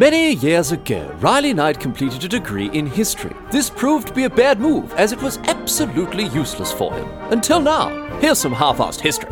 [0.00, 3.36] Many years ago, Riley Knight completed a degree in history.
[3.50, 7.06] This proved to be a bad move, as it was absolutely useless for him.
[7.30, 7.90] Until now.
[8.18, 9.28] Here's some half assed history.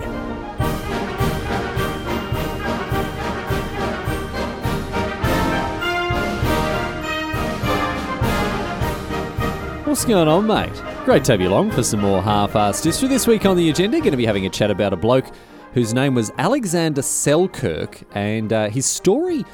[9.86, 10.82] What's going on, mate?
[11.06, 13.08] Great to have you along for some more half-assed history.
[13.08, 15.34] This week on the agenda, going to be having a chat about a bloke
[15.72, 19.46] whose name was Alexander Selkirk, and uh, his story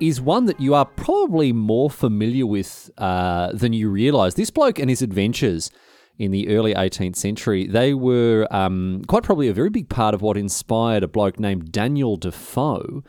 [0.00, 4.34] is one that you are probably more familiar with uh, than you realise.
[4.34, 5.70] This bloke and his adventures
[6.18, 10.20] in the early 18th century, they were um, quite probably a very big part of
[10.20, 13.02] what inspired a bloke named Daniel Defoe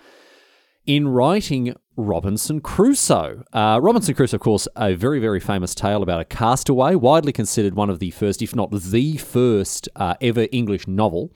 [0.85, 3.44] in writing Robinson Crusoe.
[3.54, 7.76] Uh, Robinson Crusoe, of course, a very, very famous tale about a castaway, widely considered
[7.76, 11.34] one of the first, if not the first, uh, ever English novel.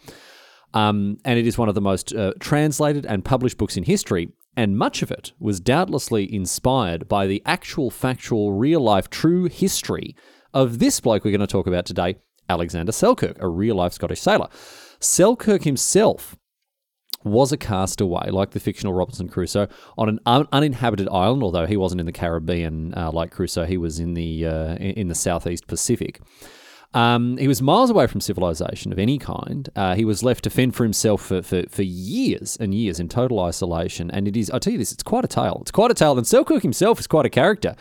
[0.74, 4.30] Um, and it is one of the most uh, translated and published books in history.
[4.58, 10.16] And much of it was doubtlessly inspired by the actual, factual, real life, true history
[10.54, 12.16] of this bloke we're going to talk about today,
[12.48, 14.48] Alexander Selkirk, a real life Scottish sailor.
[15.00, 16.38] Selkirk himself
[17.26, 21.44] was a castaway, like the fictional Robinson Crusoe, on an un- uninhabited island.
[21.44, 25.08] Although he wasn't in the Caribbean uh, like Crusoe, he was in the uh, in
[25.08, 26.22] the Southeast Pacific.
[26.96, 29.70] Um, he was miles away from civilization of any kind.
[29.76, 33.10] Uh, he was left to fend for himself for, for, for years and years in
[33.10, 34.10] total isolation.
[34.10, 35.60] And it is, I tell you this, it's quite a tale.
[35.62, 36.18] It's quite a tale.
[36.18, 37.76] And Selkirk himself is quite a character.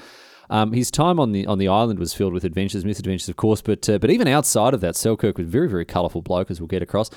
[0.50, 3.62] Um, his time on the on the island was filled with adventures, misadventures, of course,
[3.62, 6.66] but uh, but even outside of that, Selkirk was very very colourful bloke, as we'll
[6.66, 7.08] get across.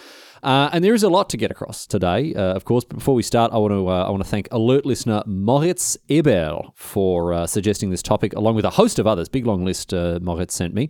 [0.43, 2.85] Uh, and there is a lot to get across today, uh, of course.
[2.85, 5.97] But before we start, I want to uh, I want to thank alert listener Moritz
[6.09, 9.27] Eberl for uh, suggesting this topic, along with a host of others.
[9.27, 10.89] Big long list uh, Moritz sent me.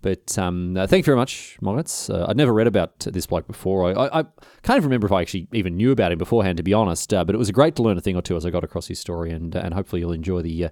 [0.00, 2.08] But um, uh, thank you very much, Moritz.
[2.08, 3.88] Uh, I'd never read about this bloke before.
[3.88, 4.22] I, I, I,
[4.62, 7.12] can't even remember if I actually even knew about him beforehand, to be honest.
[7.12, 8.86] Uh, but it was great to learn a thing or two as I got across
[8.86, 10.68] his story, and and hopefully you'll enjoy the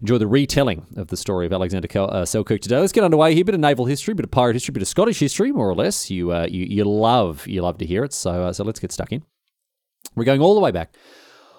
[0.00, 2.78] enjoy the retelling of the story of Alexander Kel- Selkirk today.
[2.78, 3.44] Let's get underway here.
[3.44, 6.10] Bit of naval history, bit of pirate history, bit of Scottish history, more or less.
[6.10, 8.12] You you you love you love to hear it.
[8.12, 9.22] So so let's get stuck in.
[10.16, 10.96] We're going all the way back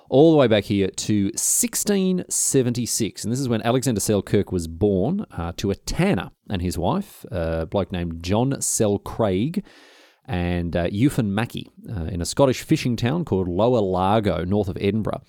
[0.09, 3.23] all the way back here to 1676.
[3.23, 7.25] And this is when Alexander Selkirk was born uh, to a tanner and his wife,
[7.31, 9.63] a bloke named John Selcraig
[10.25, 14.77] and uh, Euphan Mackey uh, in a Scottish fishing town called Lower Largo, north of
[14.79, 15.21] Edinburgh.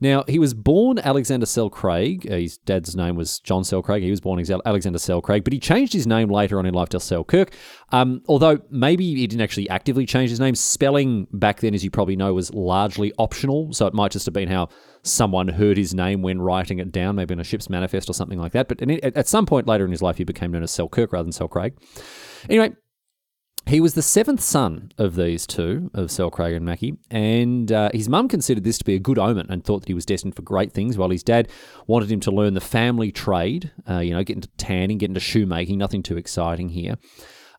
[0.00, 2.30] Now, he was born Alexander Selcraig.
[2.30, 4.02] Uh, his dad's name was John Selcraig.
[4.02, 7.00] He was born Alexander Selcraig, but he changed his name later on in life to
[7.00, 7.52] Selkirk.
[7.92, 10.54] Um, although maybe he didn't actually actively change his name.
[10.54, 13.72] Spelling back then, as you probably know, was largely optional.
[13.72, 14.68] So it might just have been how
[15.02, 18.38] someone heard his name when writing it down, maybe in a ship's manifest or something
[18.38, 18.68] like that.
[18.68, 21.32] But at some point later in his life, he became known as Selkirk rather than
[21.32, 21.72] Selcraig.
[22.48, 22.72] Anyway,
[23.66, 28.08] he was the seventh son of these two, of Selcraig and Mackie, and uh, his
[28.08, 30.42] mum considered this to be a good omen and thought that he was destined for
[30.42, 31.48] great things, while his dad
[31.86, 35.20] wanted him to learn the family trade, uh, you know, get into tanning, get into
[35.20, 36.96] shoemaking, nothing too exciting here.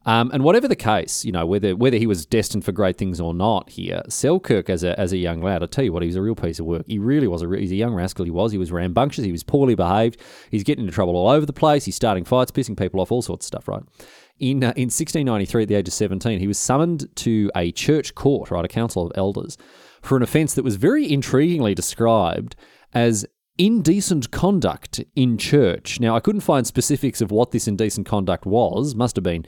[0.03, 3.21] Um, and whatever the case, you know, whether whether he was destined for great things
[3.21, 6.07] or not here, Selkirk as a, as a young lad, I tell you what, he
[6.07, 6.85] was a real piece of work.
[6.87, 7.43] He really was.
[7.43, 8.25] A, he's a young rascal.
[8.25, 8.51] He was.
[8.51, 9.23] He was rambunctious.
[9.23, 10.19] He was poorly behaved.
[10.49, 11.85] He's getting into trouble all over the place.
[11.85, 13.83] He's starting fights, pissing people off, all sorts of stuff, right?
[14.41, 18.15] In, uh, in 1693, at the age of 17, he was summoned to a church
[18.15, 19.55] court, right, a council of elders,
[20.01, 22.55] for an offence that was very intriguingly described
[22.91, 23.23] as
[23.59, 25.99] indecent conduct in church.
[25.99, 28.95] Now, I couldn't find specifics of what this indecent conduct was.
[28.95, 29.45] Must have been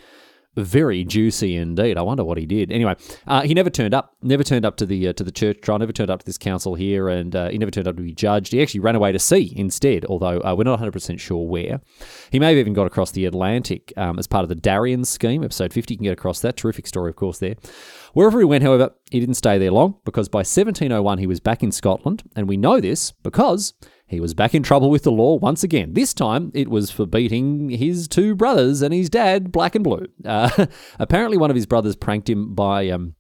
[0.56, 1.98] very juicy indeed.
[1.98, 2.72] I wonder what he did.
[2.72, 2.96] Anyway,
[3.28, 4.16] uh, he never turned up.
[4.22, 5.80] Never turned up to the uh, to the church trial.
[5.80, 8.14] Never turned up to this council here, and uh, he never turned up to be
[8.14, 8.54] judged.
[8.54, 10.06] He actually ran away to sea instead.
[10.06, 11.82] Although uh, we're not 100 percent sure where.
[12.32, 15.44] He may have even got across the Atlantic um, as part of the Darien scheme.
[15.44, 16.58] Episode 50 you can get across that.
[16.58, 17.40] Terrific story, of course.
[17.40, 17.56] There.
[18.14, 21.64] Wherever he went, however, he didn't stay there long because by 1701 he was back
[21.64, 23.74] in Scotland, and we know this because
[24.14, 25.94] he was back in trouble with the law once again.
[25.94, 30.08] This time, it was for beating his two brothers and his dad, black and blue.
[30.26, 30.66] Uh,
[31.00, 32.90] apparently, one of his brothers pranked him by.
[32.90, 33.16] Um,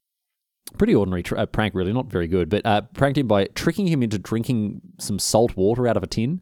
[0.78, 3.88] pretty ordinary tr- uh, prank, really, not very good, but uh, pranked him by tricking
[3.88, 6.42] him into drinking some salt water out of a tin.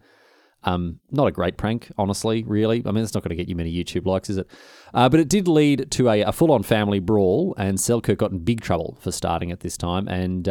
[0.63, 2.83] Um, not a great prank, honestly, really.
[2.85, 4.47] I mean, it's not going to get you many YouTube likes, is it?
[4.93, 8.31] Uh, but it did lead to a, a full on family brawl, and Selkirk got
[8.31, 10.07] in big trouble for starting at this time.
[10.07, 10.47] And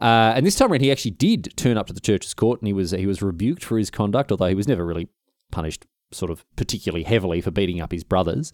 [0.00, 2.66] uh, and this time around, he actually did turn up to the church's court, and
[2.66, 5.08] he was he was rebuked for his conduct, although he was never really
[5.50, 8.52] punished sort of particularly heavily for beating up his brothers.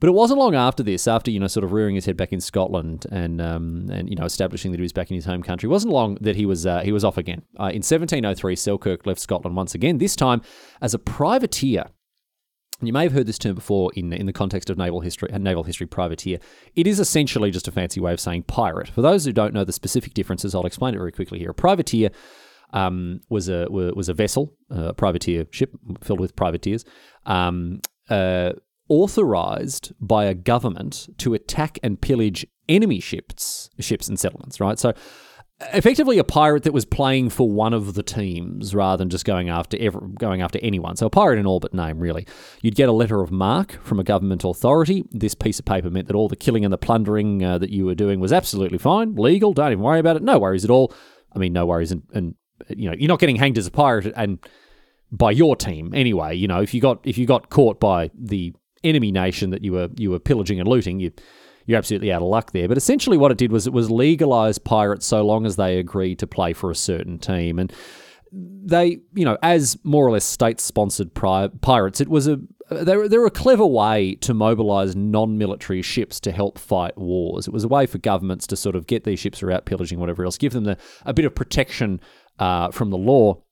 [0.00, 2.32] But it wasn't long after this, after you know, sort of rearing his head back
[2.32, 5.42] in Scotland and um, and you know, establishing that he was back in his home
[5.42, 5.68] country.
[5.68, 7.42] It wasn't long that he was uh, he was off again.
[7.58, 9.98] Uh, in 1703, Selkirk left Scotland once again.
[9.98, 10.42] This time
[10.80, 11.84] as a privateer
[12.86, 15.38] you may have heard this term before in, in the context of naval history, uh,
[15.38, 16.38] naval history privateer.
[16.74, 18.88] It is essentially just a fancy way of saying pirate.
[18.88, 21.50] For those who don't know the specific differences, I'll explain it very quickly here.
[21.50, 22.10] A privateer
[22.72, 26.84] um, was a was a vessel, a privateer ship filled with privateers,
[27.26, 28.52] um, uh,
[28.88, 34.60] authorized by a government to attack and pillage enemy ships, ships and settlements.
[34.60, 34.94] Right, so
[35.72, 39.48] effectively a pirate that was playing for one of the teams rather than just going
[39.48, 40.96] after ever, going after anyone.
[40.96, 42.26] So a pirate in all but name, really.
[42.62, 45.04] You'd get a letter of marque from a government authority.
[45.10, 47.86] This piece of paper meant that all the killing and the plundering uh, that you
[47.86, 49.52] were doing was absolutely fine, legal.
[49.52, 50.22] Don't even worry about it.
[50.22, 50.92] No worries at all.
[51.34, 52.34] I mean, no worries, and, and
[52.68, 54.38] you know, you're not getting hanged as a pirate and
[55.10, 56.34] by your team anyway.
[56.34, 58.54] You know, if you got if you got caught by the
[58.84, 61.12] enemy nation that you were you were pillaging and looting, you
[61.66, 62.68] you're absolutely out of luck there.
[62.68, 66.18] But essentially, what it did was it was legalize pirates so long as they agreed
[66.20, 67.58] to play for a certain team.
[67.58, 67.72] And
[68.32, 72.38] they, you know, as more or less state sponsored pri- pirates, it was a
[72.70, 76.96] they were, they were a clever way to mobilize non military ships to help fight
[76.96, 77.46] wars.
[77.46, 79.98] It was a way for governments to sort of get these ships are out pillaging,
[79.98, 82.00] whatever else, give them the, a bit of protection
[82.38, 83.42] uh, from the law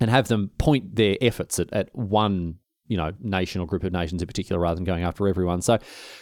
[0.00, 2.56] and have them point their efforts at, at one
[2.88, 5.62] you know, nation or group of nations in particular, rather than going after everyone.
[5.62, 5.78] So,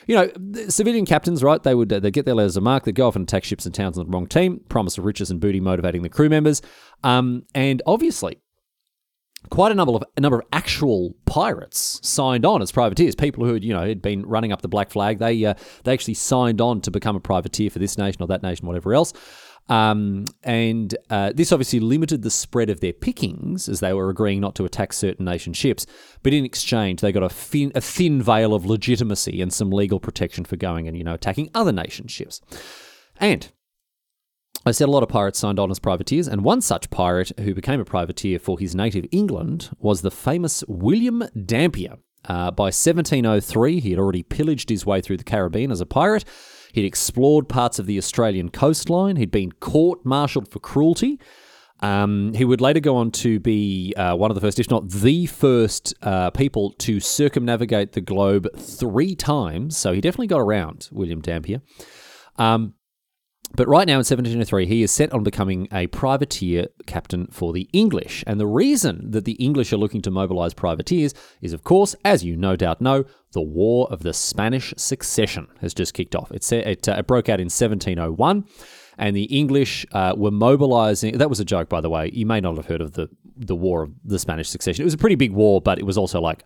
[0.07, 1.63] you know, civilian captains, right?
[1.63, 3.75] They would they get their letters of marque they go off and attack ships and
[3.75, 6.63] towns on the wrong team, promise of riches and booty, motivating the crew members,
[7.03, 8.41] um, and obviously.
[9.49, 13.15] Quite a number of a number of actual pirates signed on as privateers.
[13.15, 15.19] People who had you know had been running up the black flag.
[15.19, 15.55] They uh,
[15.85, 18.93] they actually signed on to become a privateer for this nation or that nation, whatever
[18.93, 19.13] else.
[19.69, 24.41] Um, and uh, this obviously limited the spread of their pickings as they were agreeing
[24.41, 25.87] not to attack certain nation ships.
[26.23, 29.99] But in exchange, they got a thin, a thin veil of legitimacy and some legal
[29.99, 32.41] protection for going and, you know, attacking other nation ships.
[33.19, 33.51] And
[34.65, 37.55] I said a lot of pirates signed on as privateers, and one such pirate who
[37.55, 41.99] became a privateer for his native England was the famous William Dampier.
[42.25, 46.25] Uh, by 1703, he had already pillaged his way through the Caribbean as a pirate
[46.73, 49.17] He'd explored parts of the Australian coastline.
[49.17, 51.19] He'd been court martialed for cruelty.
[51.81, 54.89] Um, he would later go on to be uh, one of the first, if not
[54.89, 59.77] the first, uh, people to circumnavigate the globe three times.
[59.77, 61.61] So he definitely got around, William Dampier.
[62.39, 62.75] Um,
[63.55, 67.69] but right now in 1703, he is set on becoming a privateer captain for the
[67.73, 68.25] English.
[68.27, 72.25] And the reason that the English are looking to mobilize privateers is, of course, as
[72.25, 76.31] you no doubt know, the War of the Spanish Succession has just kicked off.
[76.33, 78.45] It, it, uh, it broke out in 1701
[78.99, 81.19] and the English uh, were mobilizing.
[81.19, 82.11] That was a joke, by the way.
[82.13, 83.09] You may not have heard of the
[83.39, 84.83] the War of the Spanish Succession.
[84.83, 86.43] It was a pretty big war, but it was also like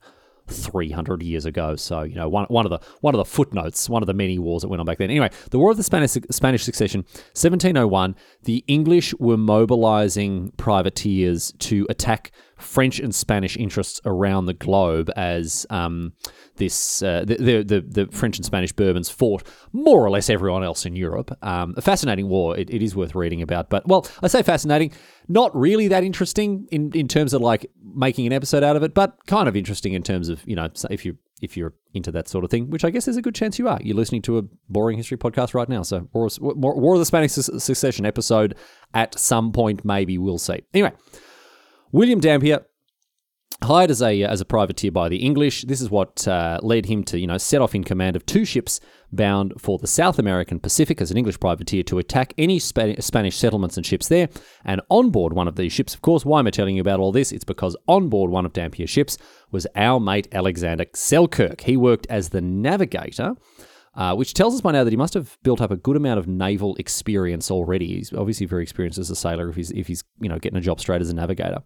[0.51, 1.77] 300 years ago.
[1.77, 4.39] So, you know, one, one of the one of the footnotes, one of the many
[4.39, 5.11] wars that went on back then.
[5.11, 7.01] Anyway, the War of the Spanish Spanish Succession,
[7.35, 8.15] 1701,
[8.45, 15.67] the English were mobilizing privateers to attack French and Spanish interests around the globe as
[15.71, 16.13] um,
[16.57, 19.43] this uh, the, the, the French and Spanish Bourbons fought
[19.73, 21.37] more or less everyone else in Europe.
[21.43, 22.57] Um, a fascinating war.
[22.57, 23.71] It, it is worth reading about.
[23.71, 24.93] But well, I say fascinating,
[25.31, 28.93] not really that interesting in in terms of like making an episode out of it,
[28.93, 32.29] but kind of interesting in terms of you know if you if you're into that
[32.29, 33.79] sort of thing, which I guess there's a good chance you are.
[33.81, 35.83] You're listening to a boring history podcast right now.
[35.83, 38.57] So War, War of the Spanish Succession episode
[38.93, 40.63] at some point, maybe we'll see.
[40.75, 40.93] Anyway.
[41.93, 42.65] William Dampier
[43.63, 45.63] hired as a as a privateer by the English.
[45.63, 48.45] This is what uh, led him to you know set off in command of two
[48.45, 48.81] ships
[49.13, 53.77] bound for the South American Pacific as an English privateer to attack any Spanish settlements
[53.77, 54.29] and ships there.
[54.65, 57.01] And on board one of these ships, of course, why am I telling you about
[57.01, 57.33] all this?
[57.33, 59.19] It's because on board one of Dampier's ships
[59.51, 61.63] was our mate Alexander Selkirk.
[61.63, 63.35] He worked as the navigator.
[63.93, 66.17] Uh, which tells us by now that he must have built up a good amount
[66.17, 67.89] of naval experience already.
[67.89, 70.63] He's obviously very experienced as a sailor if he's if he's you know getting a
[70.63, 71.59] job straight as a navigator.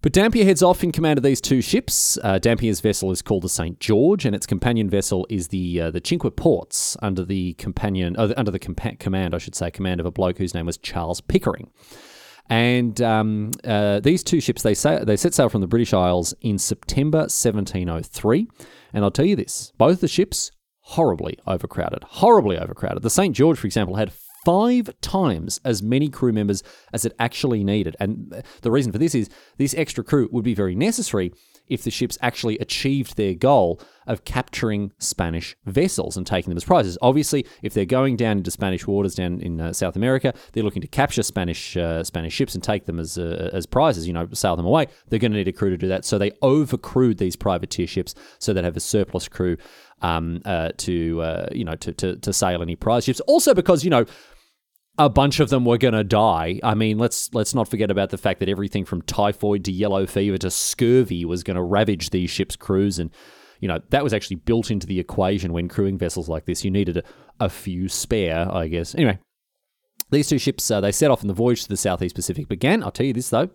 [0.00, 2.16] But Dampier heads off in command of these two ships.
[2.22, 5.90] Uh, Dampier's vessel is called the Saint George, and its companion vessel is the uh,
[5.90, 9.98] the Cinque Ports under the companion uh, under the compa- command, I should say, command
[9.98, 11.70] of a bloke whose name was Charles Pickering.
[12.48, 16.32] And um, uh, these two ships they say, they set sail from the British Isles
[16.40, 18.46] in September 1703.
[18.92, 23.02] And I'll tell you this: both the ships horribly overcrowded, horribly overcrowded.
[23.02, 23.34] The St.
[23.34, 24.12] George, for example, had
[24.48, 26.62] five times as many crew members
[26.94, 27.94] as it actually needed.
[28.00, 29.28] And the reason for this is
[29.58, 31.34] this extra crew would be very necessary
[31.66, 36.64] if the ships actually achieved their goal of capturing Spanish vessels and taking them as
[36.64, 36.96] prizes.
[37.02, 40.80] Obviously, if they're going down into Spanish waters down in uh, South America, they're looking
[40.80, 44.06] to capture Spanish uh, Spanish ships and take them as uh, as prizes.
[44.06, 44.86] You know, sail them away.
[45.10, 46.06] They're going to need a crew to do that.
[46.06, 49.58] So they overcrewed these privateer ships so they have a surplus crew
[50.00, 53.20] um, uh, to uh, you know to, to to sail any prize ships.
[53.20, 54.06] Also because you know
[54.98, 56.60] a bunch of them were going to die.
[56.62, 60.06] I mean, let's let's not forget about the fact that everything from typhoid to yellow
[60.06, 63.10] fever to scurvy was going to ravage these ships' crews, and
[63.60, 66.64] you know that was actually built into the equation when crewing vessels like this.
[66.64, 67.02] You needed a,
[67.38, 68.94] a few spare, I guess.
[68.94, 69.18] Anyway,
[70.10, 72.82] These two ships, uh, they set off and the voyage to the Southeast Pacific began.
[72.82, 73.50] I'll tell you this, though.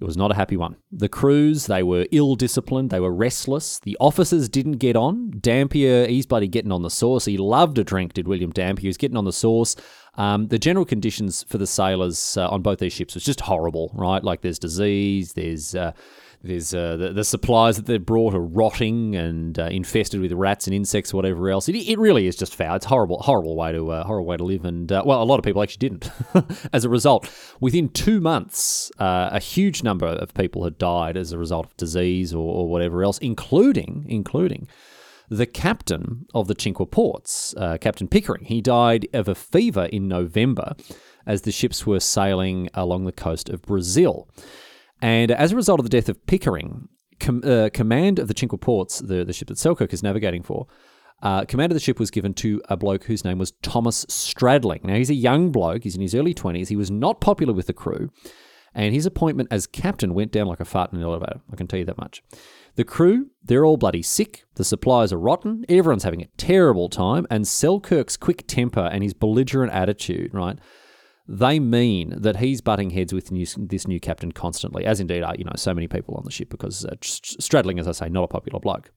[0.00, 0.76] It was not a happy one.
[0.90, 3.78] The crews, they were ill disciplined, they were restless.
[3.80, 5.32] The officers didn't get on.
[5.40, 7.26] Dampier, he's bloody getting on the sauce.
[7.26, 8.82] He loved a drink, did William Dampier.
[8.82, 9.76] He was getting on the sauce.
[10.16, 13.90] Um, the general conditions for the sailors uh, on both these ships was just horrible,
[13.94, 14.22] right?
[14.22, 15.92] Like there's disease, there's uh,
[16.44, 20.66] there's uh, the, the, supplies that they've brought are rotting and uh, infested with rats
[20.66, 21.70] and insects, or whatever else.
[21.70, 22.76] It, it really is just foul.
[22.76, 24.66] It's horrible, horrible way to uh, horrible way to live.
[24.66, 26.10] And uh, well, a lot of people actually didn't.
[26.74, 27.30] as a result,
[27.60, 31.76] within two months, uh, a huge number of people had died as a result of
[31.78, 34.68] disease or, or whatever else, including including
[35.28, 38.44] the captain of the Cinque Ports, uh, Captain Pickering.
[38.44, 40.74] He died of a fever in November
[41.26, 44.28] as the ships were sailing along the coast of Brazil.
[45.00, 46.88] And as a result of the death of Pickering,
[47.20, 50.66] com- uh, command of the Cinque Ports, the, the ship that Selkirk is navigating for,
[51.22, 54.84] uh, command of the ship was given to a bloke whose name was Thomas Stradling.
[54.84, 56.68] Now, he's a young bloke, he's in his early 20s.
[56.68, 58.10] He was not popular with the crew,
[58.74, 61.40] and his appointment as captain went down like a fart in an elevator.
[61.52, 62.22] I can tell you that much.
[62.76, 64.44] The crew, they're all bloody sick.
[64.56, 65.64] The supplies are rotten.
[65.68, 67.26] Everyone's having a terrible time.
[67.30, 70.58] And Selkirk's quick temper and his belligerent attitude, right?
[71.26, 75.34] they mean that he's butting heads with new, this new captain constantly, as indeed are
[75.36, 78.24] you know so many people on the ship because uh, Stradling, as I say, not
[78.24, 78.90] a popular bloke.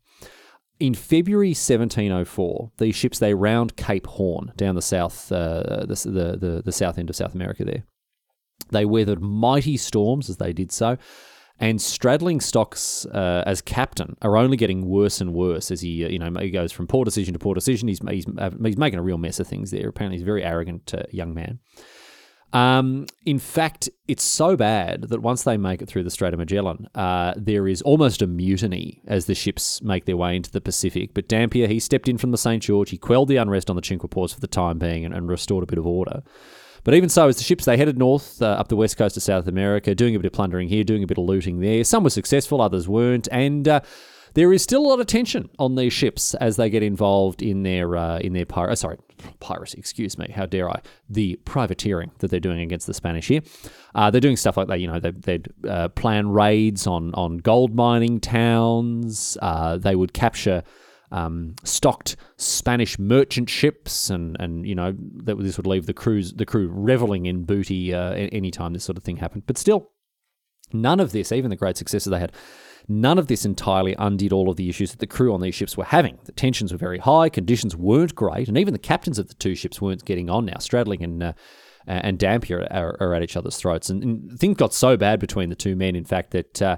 [0.79, 6.37] In February 1704, these ships they round Cape Horn down the south, uh, the, the,
[6.37, 7.63] the the south end of South America.
[7.63, 7.83] There,
[8.69, 10.97] they weathered mighty storms as they did so.
[11.59, 16.09] And Stradling stocks uh, as captain are only getting worse and worse as he, uh,
[16.09, 17.87] you know, he goes from poor decision to poor decision.
[17.87, 18.25] He's, he's,
[18.63, 19.89] he's making a real mess of things there.
[19.89, 21.59] Apparently, he's a very arrogant uh, young man.
[22.53, 26.39] Um, in fact, it's so bad that once they make it through the Strait of
[26.39, 30.61] Magellan, uh, there is almost a mutiny as the ships make their way into the
[30.61, 31.13] Pacific.
[31.13, 32.63] But Dampier, he stepped in from the St.
[32.63, 35.63] George, he quelled the unrest on the Cinque for the time being and, and restored
[35.63, 36.21] a bit of order.
[36.87, 39.23] But even so, as the ships they headed north uh, up the west coast of
[39.23, 41.83] South America, doing a bit of plundering here, doing a bit of looting there.
[41.83, 43.81] Some were successful, others weren't, and uh,
[44.35, 47.63] there is still a lot of tension on these ships as they get involved in
[47.63, 48.97] their uh, in their pir- uh, sorry
[49.41, 50.79] piracy, excuse me, how dare I,
[51.09, 53.41] the privateering that they're doing against the Spanish here.
[53.93, 57.39] Uh, they're doing stuff like that, you know, they, would uh, plan raids on, on
[57.39, 60.63] gold mining towns, uh, they would capture
[61.11, 66.33] um, stocked Spanish merchant ships, and, and you know, that, this would leave the, crews,
[66.33, 69.43] the crew reveling in booty uh, anytime this sort of thing happened.
[69.47, 69.91] But still,
[70.73, 72.33] none of this, even the great successes they had,
[72.89, 75.75] None of this entirely undid all of the issues that the crew on these ships
[75.75, 76.19] were having.
[76.23, 79.55] The tensions were very high, conditions weren't great, and even the captains of the two
[79.55, 80.57] ships weren't getting on now.
[80.57, 81.33] Stradling and uh,
[81.85, 85.47] and Dampier are, are, at each other's throats, and, and, things got so bad between
[85.47, 86.61] the two men, in fact, that.
[86.61, 86.77] Uh,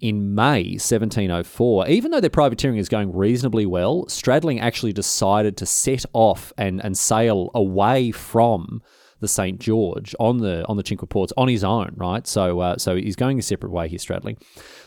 [0.00, 5.66] in May 1704, even though their privateering is going reasonably well, Stradling actually decided to
[5.66, 8.82] set off and, and sail away from
[9.20, 12.26] the St George on the on the Cinque Ports on his own, right?
[12.26, 14.40] So uh, so he's going a separate way here, Stradling.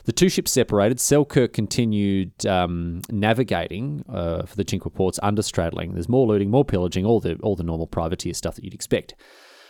[0.06, 1.00] The two ships separated.
[1.00, 5.94] Selkirk continued um, navigating uh, for the Cinque Ports under Stradling.
[5.94, 9.15] There's more looting, more pillaging, all the all the normal privateer stuff that you'd expect.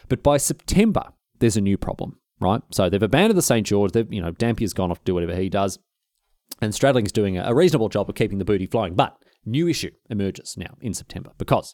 [0.10, 1.06] But by September,
[1.40, 2.62] there's a new problem, right?
[2.72, 3.92] So they've abandoned the St George.
[3.92, 5.80] They've you know Dampier's gone off to do whatever he does,
[6.62, 8.96] and Stradling's doing a, reasonable job of keeping the booty flowing.
[8.96, 11.74] But new issue emerges now in September because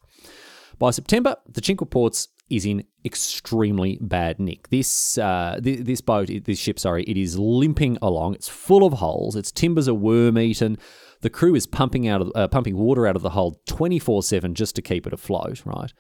[0.80, 4.70] by September, the Cinque Ports is in extremely bad nick.
[4.70, 8.36] This uh, th- this boat, this ship, sorry, it is limping along.
[8.36, 9.36] It's full of holes.
[9.36, 10.78] Its timbers are worm eaten.
[11.22, 14.24] The crew is pumping out of, uh, pumping water out of the hold twenty four
[14.24, 15.64] seven just to keep it afloat.
[15.66, 15.92] Right.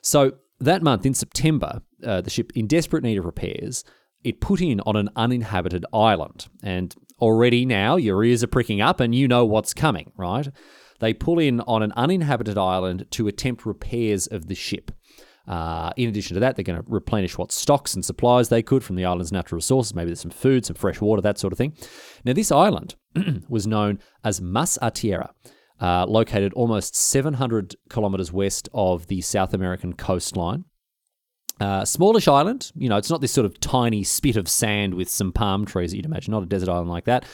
[0.00, 3.84] So that month in September, uh, the ship, in desperate need of repairs,
[4.24, 9.00] it put in on an uninhabited island, and already now your ears are pricking up,
[9.00, 10.12] and you know what's coming.
[10.16, 10.48] Right.
[10.98, 14.90] They pull in on an uninhabited island to attempt repairs of the ship.
[15.46, 18.82] Uh, in addition to that, they're going to replenish what stocks and supplies they could
[18.82, 19.94] from the island's natural resources.
[19.94, 21.74] Maybe there's some food, some fresh water, that sort of thing.
[22.24, 22.96] Now, this island
[23.48, 25.32] was known as Mas a Tierra,
[25.80, 30.64] uh, located almost 700 kilometers west of the South American coastline.
[31.58, 35.08] Uh, smallish island, you know, it's not this sort of tiny spit of sand with
[35.08, 37.24] some palm trees that you'd imagine, not a desert island like that.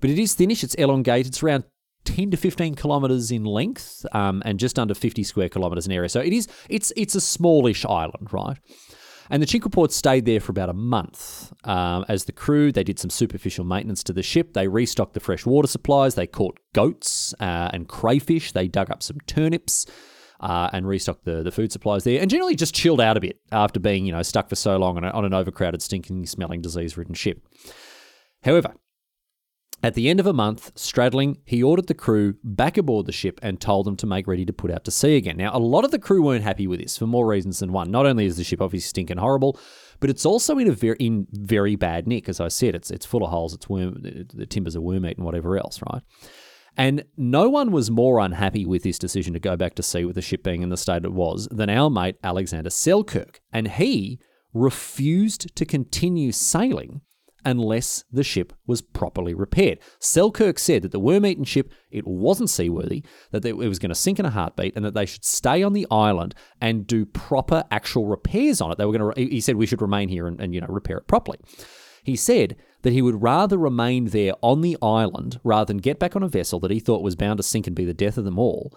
[0.00, 1.64] But it is thinnish, it's elongated, it's around
[2.04, 6.08] 10 to 15 kilometers in length um, and just under 50 square kilometers in area.
[6.08, 8.56] So it is it's it's a smallish island, right?
[9.30, 11.52] And the Cinque stayed there for about a month.
[11.64, 14.54] Um, as the crew, they did some superficial maintenance to the ship.
[14.54, 16.14] They restocked the fresh water supplies.
[16.14, 18.52] They caught goats uh, and crayfish.
[18.52, 19.86] They dug up some turnips
[20.40, 22.20] uh, and restocked the, the food supplies there.
[22.20, 24.96] And generally just chilled out a bit after being, you know, stuck for so long
[24.96, 27.46] on, a, on an overcrowded, stinking, smelling, disease-ridden ship.
[28.44, 28.74] However,
[29.80, 33.38] At the end of a month, Stradling, he ordered the crew back aboard the ship
[33.42, 35.36] and told them to make ready to put out to sea again.
[35.36, 37.88] Now, a lot of the crew weren't happy with this for more reasons than one.
[37.88, 39.58] Not only is the ship obviously stinking horrible,
[40.00, 42.28] but it's also in a very in very bad nick.
[42.28, 43.54] As I said, it's it's full of holes.
[43.54, 46.02] It's worm, the timbers are worm eaten, whatever else, right?
[46.76, 50.16] And no one was more unhappy with this decision to go back to sea with
[50.16, 54.18] the ship being in the state it was than our mate Alexander Selkirk, and he
[54.52, 57.00] refused to continue sailing
[57.44, 59.78] unless the ship was properly repaired.
[60.00, 64.18] Selkirk said that the worm-eaten ship it wasn't seaworthy, that it was going to sink
[64.18, 68.06] in a heartbeat, and that they should stay on the island and do proper actual
[68.06, 68.78] repairs on it.
[68.78, 69.20] They were going to.
[69.20, 71.38] He said we should remain here and, and you know repair it properly.
[72.02, 76.16] He said that he would rather remain there on the island rather than get back
[76.16, 78.24] on a vessel that he thought was bound to sink and be the death of
[78.24, 78.76] them all.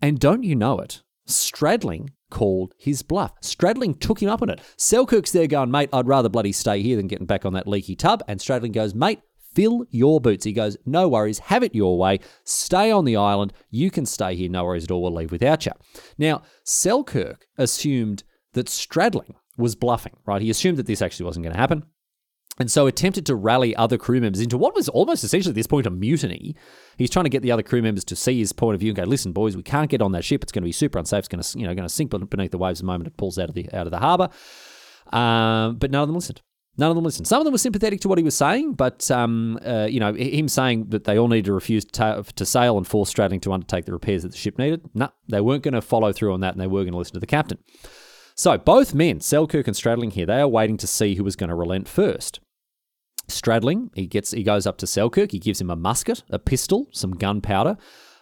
[0.00, 1.02] And don't you know it?
[1.26, 3.38] Stradling called his bluff.
[3.42, 4.60] Stradling took him up on it.
[4.76, 7.94] Selkirk's there going, mate, I'd rather bloody stay here than getting back on that leaky
[7.94, 8.24] tub.
[8.26, 9.20] And Stradling goes, mate,
[9.54, 10.44] fill your boots.
[10.44, 12.20] He goes, no worries, have it your way.
[12.44, 13.52] Stay on the island.
[13.70, 15.02] You can stay here, no worries at all.
[15.02, 15.72] We'll leave without you.
[16.16, 18.24] Now, Selkirk assumed
[18.54, 20.40] that Stradling was bluffing, right?
[20.40, 21.84] He assumed that this actually wasn't going to happen
[22.58, 25.66] and so attempted to rally other crew members into what was almost essentially at this
[25.66, 26.54] point a mutiny.
[26.98, 28.96] He's trying to get the other crew members to see his point of view and
[28.96, 30.42] go, "Listen, boys, we can't get on that ship.
[30.42, 31.20] It's going to be super unsafe.
[31.20, 33.38] It's going to, you know, going to sink beneath the waves the moment it pulls
[33.38, 34.28] out of the out of the harbour."
[35.12, 36.42] Um, but none of them listened.
[36.78, 37.26] None of them listened.
[37.26, 40.14] Some of them were sympathetic to what he was saying, but um, uh, you know,
[40.14, 43.52] him saying that they all needed to refuse to, to sail and force Stradling to
[43.52, 44.80] undertake the repairs that the ship needed.
[44.94, 47.12] No, they weren't going to follow through on that, and they were going to listen
[47.14, 47.58] to the captain.
[48.34, 51.50] So both men, Selkirk and Stradling here, they are waiting to see who was going
[51.50, 52.40] to relent first.
[53.28, 56.88] Stradling, he gets he goes up to Selkirk, he gives him a musket, a pistol,
[56.92, 57.76] some gunpowder,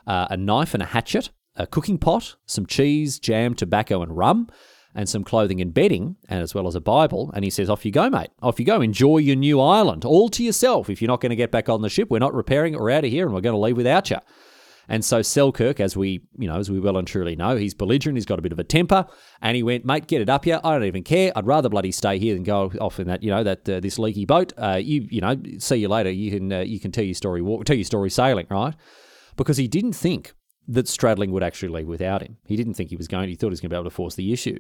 [0.07, 4.49] uh, a knife and a hatchet, a cooking pot, some cheese, jam, tobacco, and rum,
[4.95, 7.31] and some clothing and bedding, and as well as a Bible.
[7.35, 8.31] And he says, Off you go, mate.
[8.43, 8.81] Off you go.
[8.81, 10.91] Enjoy your new island, all to yourself.
[10.91, 12.81] If you're not going to get back on the ship, we're not repairing it.
[12.81, 14.19] We're out of here and we're going to leave without you.
[14.91, 18.17] And so Selkirk, as we, you know, as we well and truly know, he's belligerent,
[18.17, 19.07] he's got a bit of a temper,
[19.41, 20.61] and he went, mate, get it up here.
[20.65, 21.31] I don't even care.
[21.37, 24.01] I'd rather bloody stay here than go off in that, you know, that uh, this
[24.01, 24.53] leaky boat.
[24.59, 26.11] Uh, you, you know, see you later.
[26.11, 28.75] You can, uh, you can tell your story, walk, tell your story sailing, right?
[29.37, 30.35] Because he didn't think
[30.67, 32.39] that Stradling would actually leave without him.
[32.45, 33.29] He didn't think he was going.
[33.29, 34.59] He thought he was going to be able to force the issue.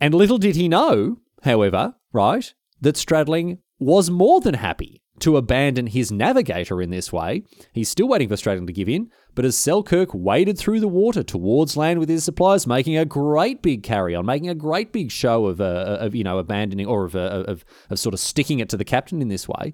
[0.00, 5.86] And little did he know, however, right, that Stradling was more than happy to abandon
[5.86, 7.42] his navigator in this way.
[7.72, 11.22] He's still waiting for Stradling to give in, but as Selkirk waded through the water
[11.22, 15.10] towards land with his supplies, making a great big carry on, making a great big
[15.10, 18.60] show of, uh, of you know, abandoning or of, uh, of, of sort of sticking
[18.60, 19.72] it to the captain in this way,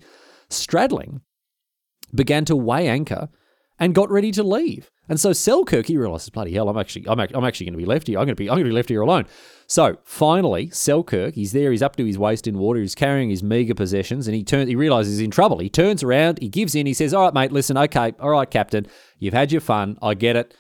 [0.49, 1.21] Stradling
[2.15, 3.29] began to weigh anchor
[3.79, 4.91] and got ready to leave.
[5.09, 7.85] And so Selkirk, he realizes, bloody hell, I'm actually, I'm, I'm actually going to be
[7.85, 8.19] left here.
[8.19, 9.27] I'm going to be, I'm going to be left here alone.
[9.73, 13.43] So finally, Selkirk, he's there, he's up to his waist in water, he's carrying his
[13.43, 15.61] meager possessions, and he turns, he realizes he's in trouble.
[15.61, 18.51] He turns around, he gives in, he says, "All right, mate, listen, okay, all right,
[18.51, 18.87] Captain,
[19.19, 20.55] you've had your fun, I get it."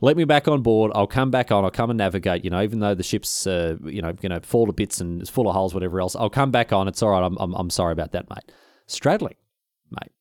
[0.00, 0.90] Let me back on board.
[0.96, 1.64] I'll come back on.
[1.64, 2.42] I'll come and navigate.
[2.44, 5.20] You know, even though the ship's, uh, you know, going to fall to bits and
[5.20, 6.14] it's full of holes, whatever else.
[6.14, 6.86] I'll come back on.
[6.86, 7.24] It's all right.
[7.24, 8.52] I'm, I'm, I'm sorry about that, mate.
[8.88, 9.34] Stradling,
[9.90, 10.12] mate,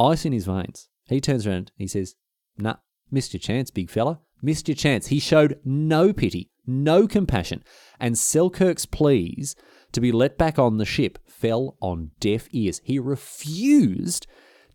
[0.00, 0.88] ice in his veins.
[1.06, 1.72] He turns around.
[1.76, 2.14] He says,
[2.58, 2.76] Nah,
[3.10, 4.20] missed your chance, big fella.
[4.40, 5.08] Missed your chance.
[5.08, 7.62] He showed no pity, no compassion,
[8.00, 9.56] and Selkirk's pleas
[9.92, 12.80] to be let back on the ship fell on deaf ears.
[12.84, 14.26] He refused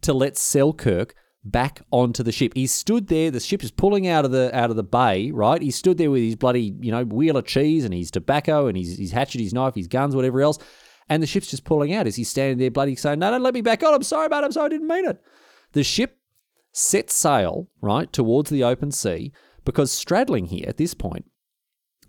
[0.02, 2.54] to let Selkirk back onto the ship.
[2.56, 5.62] He stood there, the ship is pulling out of the out of the bay, right?
[5.62, 8.78] He stood there with his bloody, you know, wheel of cheese and his tobacco and
[8.78, 10.60] his, his hatchet, his knife, his guns, whatever else.
[11.10, 13.54] And the ship's just pulling out as he's standing there bloody saying, No, don't let
[13.54, 13.94] me back on.
[13.94, 14.44] I'm sorry about.
[14.44, 15.22] I'm sorry, I didn't mean it.
[15.72, 16.18] The ship
[16.72, 19.34] set sail, right, towards the open sea,
[19.66, 21.26] because Stradling here at this point,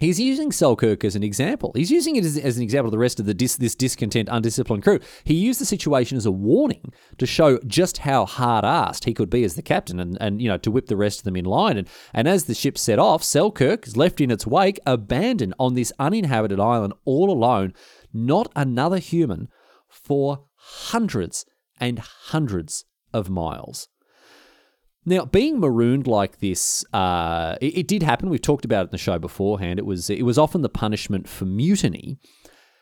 [0.01, 1.71] he's using Selkirk as an example.
[1.77, 4.29] He's using it as, as an example of the rest of the dis, this discontent,
[4.33, 4.99] undisciplined crew.
[5.23, 9.45] He used the situation as a warning to show just how hard-assed he could be
[9.45, 11.77] as the captain and, and you know, to whip the rest of them in line.
[11.77, 15.75] And, and as the ship set off, Selkirk is left in its wake, abandoned on
[15.75, 17.75] this uninhabited island all alone,
[18.13, 19.49] not another human
[19.89, 21.45] for hundreds
[21.79, 23.89] and hundreds of miles.
[25.07, 28.29] Now, being marooned like this, uh, it, it, did happen.
[28.29, 29.79] We've talked about it in the show beforehand.
[29.79, 32.19] It was it was often the punishment for mutiny,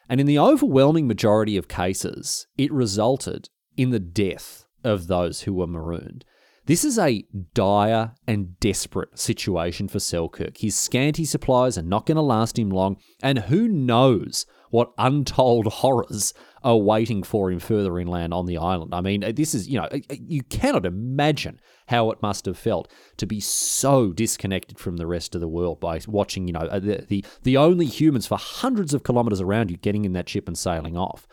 [0.08, 5.52] and in the overwhelming majority of cases, it resulted in the death of those who
[5.52, 6.24] were marooned.
[6.66, 10.58] This is a dire and desperate situation for Selkirk.
[10.58, 15.66] His scanty supplies are not going to last him long, and who knows what untold
[15.72, 18.94] horrors are waiting for him further inland on the island.
[18.94, 23.26] I mean, this is, you know, you cannot imagine how it must have felt to
[23.26, 27.04] be so disconnected from the rest of the world by watching, you know, uh, the,
[27.08, 30.58] the, the only humans for hundreds of kilometers around you getting in that ship and
[30.58, 31.26] sailing off.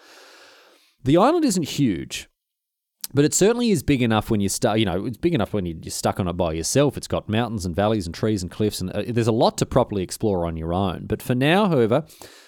[1.03, 2.29] The island isn't huge.
[3.13, 4.79] But it certainly is big enough when you start.
[4.79, 6.97] You know, it's big enough when you're stuck on it by yourself.
[6.97, 9.65] It's got mountains and valleys and trees and cliffs, and uh, there's a lot to
[9.65, 11.05] properly explore on your own.
[11.05, 12.05] But for now, however,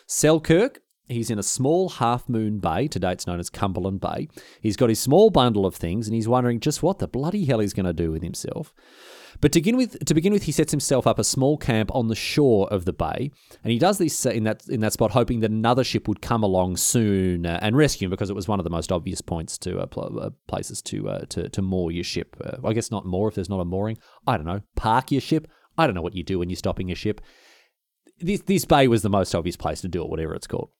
[0.07, 2.87] Selkirk He's in a small half moon bay.
[2.87, 4.27] Today it's known as Cumberland Bay.
[4.61, 7.59] He's got his small bundle of things and he's wondering just what the bloody hell
[7.59, 8.73] he's going to do with himself.
[9.39, 12.07] But to begin with, to begin with, he sets himself up a small camp on
[12.07, 13.31] the shore of the bay,
[13.63, 16.43] and he does this in that in that spot, hoping that another ship would come
[16.43, 19.79] along soon and rescue him, because it was one of the most obvious points to
[19.79, 22.35] uh, uh, places to, uh, to to moor your ship.
[22.43, 23.97] Uh, I guess not moor if there's not a mooring.
[24.25, 24.61] I don't know.
[24.75, 25.47] Park your ship.
[25.77, 27.21] I don't know what you do when you're stopping a ship.
[28.19, 30.71] This this bay was the most obvious place to do it, whatever it's called.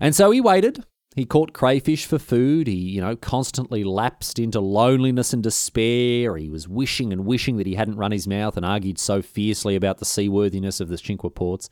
[0.00, 0.84] And so he waited.
[1.14, 2.66] He caught crayfish for food.
[2.66, 6.36] He, you know, constantly lapsed into loneliness and despair.
[6.36, 9.76] He was wishing and wishing that he hadn't run his mouth and argued so fiercely
[9.76, 11.70] about the seaworthiness of the Cinque Ports.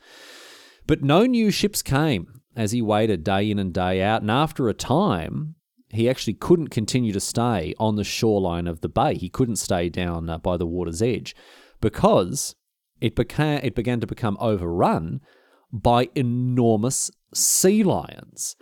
[0.87, 4.21] But no new ships came as he waited day in and day out.
[4.21, 5.55] And after a time,
[5.89, 9.13] he actually couldn't continue to stay on the shoreline of the bay.
[9.13, 11.35] He couldn't stay down uh, by the water's edge
[11.81, 12.55] because
[12.99, 15.21] it it began to become overrun
[15.81, 18.55] by enormous sea lions.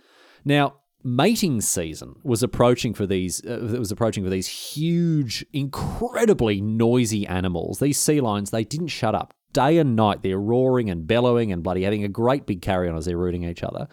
[0.44, 7.26] Now, mating season was approaching for these uh, was approaching for these huge incredibly noisy
[7.26, 7.78] animals.
[7.78, 9.34] These sea lions they didn't shut up.
[9.52, 12.96] Day and night they're roaring and bellowing and bloody having a great big carry on
[12.96, 13.86] as they're rooting each other.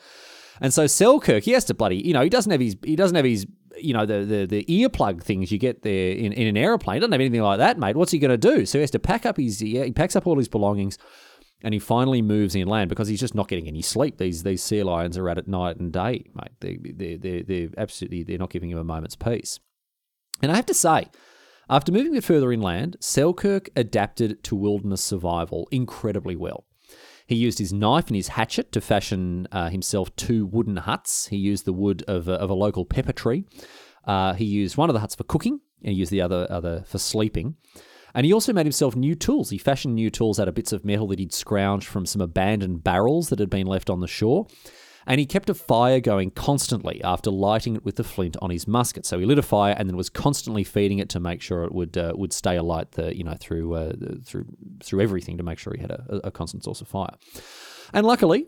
[0.60, 3.16] And so Selkirk he has to bloody you know he doesn't have his he doesn't
[3.16, 3.46] have his
[3.78, 6.96] you know the the, the earplug things you get there in, in an aeroplane.
[6.96, 7.96] He doesn't have anything like that mate.
[7.96, 8.66] What's he going to do?
[8.66, 10.98] So he has to pack up his he packs up all his belongings
[11.64, 14.18] and he finally moves inland because he's just not getting any sleep.
[14.18, 16.52] These these sea lions are at it night and day, mate.
[16.60, 19.60] They they they they're absolutely they're not giving him a moment's peace.
[20.42, 21.06] And I have to say,
[21.70, 26.66] after moving a bit further inland, Selkirk adapted to wilderness survival incredibly well.
[27.28, 31.28] He used his knife and his hatchet to fashion uh, himself two wooden huts.
[31.28, 33.46] He used the wood of a, of a local pepper tree.
[34.06, 36.84] Uh, he used one of the huts for cooking and he used the other other
[36.86, 37.56] for sleeping.
[38.14, 39.50] And he also made himself new tools.
[39.50, 42.84] He fashioned new tools out of bits of metal that he'd scrounged from some abandoned
[42.84, 44.48] barrels that had been left on the shore.
[45.08, 48.68] And he kept a fire going constantly after lighting it with the flint on his
[48.68, 49.06] musket.
[49.06, 51.74] So he lit a fire and then was constantly feeding it to make sure it
[51.74, 52.92] would uh, would stay alight.
[52.92, 53.94] The you know through uh,
[54.24, 54.46] through
[54.84, 57.16] through everything to make sure he had a, a constant source of fire.
[57.94, 58.46] And luckily,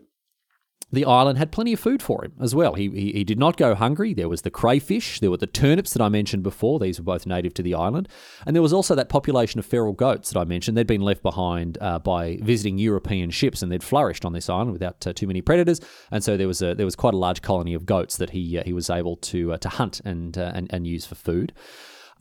[0.94, 2.74] the island had plenty of food for him as well.
[2.74, 4.14] He, he, he, did not go hungry.
[4.14, 6.78] There was the crayfish, there were the turnips that I mentioned before.
[6.78, 8.08] These were both native to the island.
[8.46, 10.76] And there was also that population of feral goats that I mentioned.
[10.76, 14.72] They'd been left behind uh, by visiting European ships and they'd flourished on this island
[14.72, 15.80] without uh, too many predators.
[16.10, 18.58] And so there was a, there was quite a large colony of goats that he,
[18.58, 21.52] uh, he was able to, uh, to hunt and, uh, and, and use for food.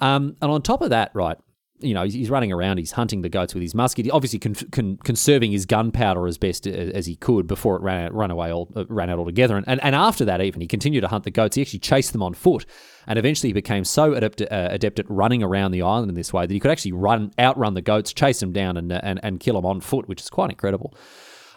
[0.02, 1.38] Um, and on top of that, right,
[1.84, 4.98] you know, he's running around, he's hunting the goats with his musket, obviously con- con-
[5.04, 8.69] conserving his gunpowder as best as he could before it ran out, ran away all,
[8.76, 9.58] uh, ran out altogether.
[9.58, 11.56] And, and, and after that, even he continued to hunt the goats.
[11.56, 12.65] He actually chased them on foot,
[13.08, 16.34] and eventually he became so adept, uh, adept at running around the island in this
[16.34, 19.39] way that he could actually run outrun the goats, chase them down, and and, and
[19.39, 20.96] kill them on foot, which is quite incredible.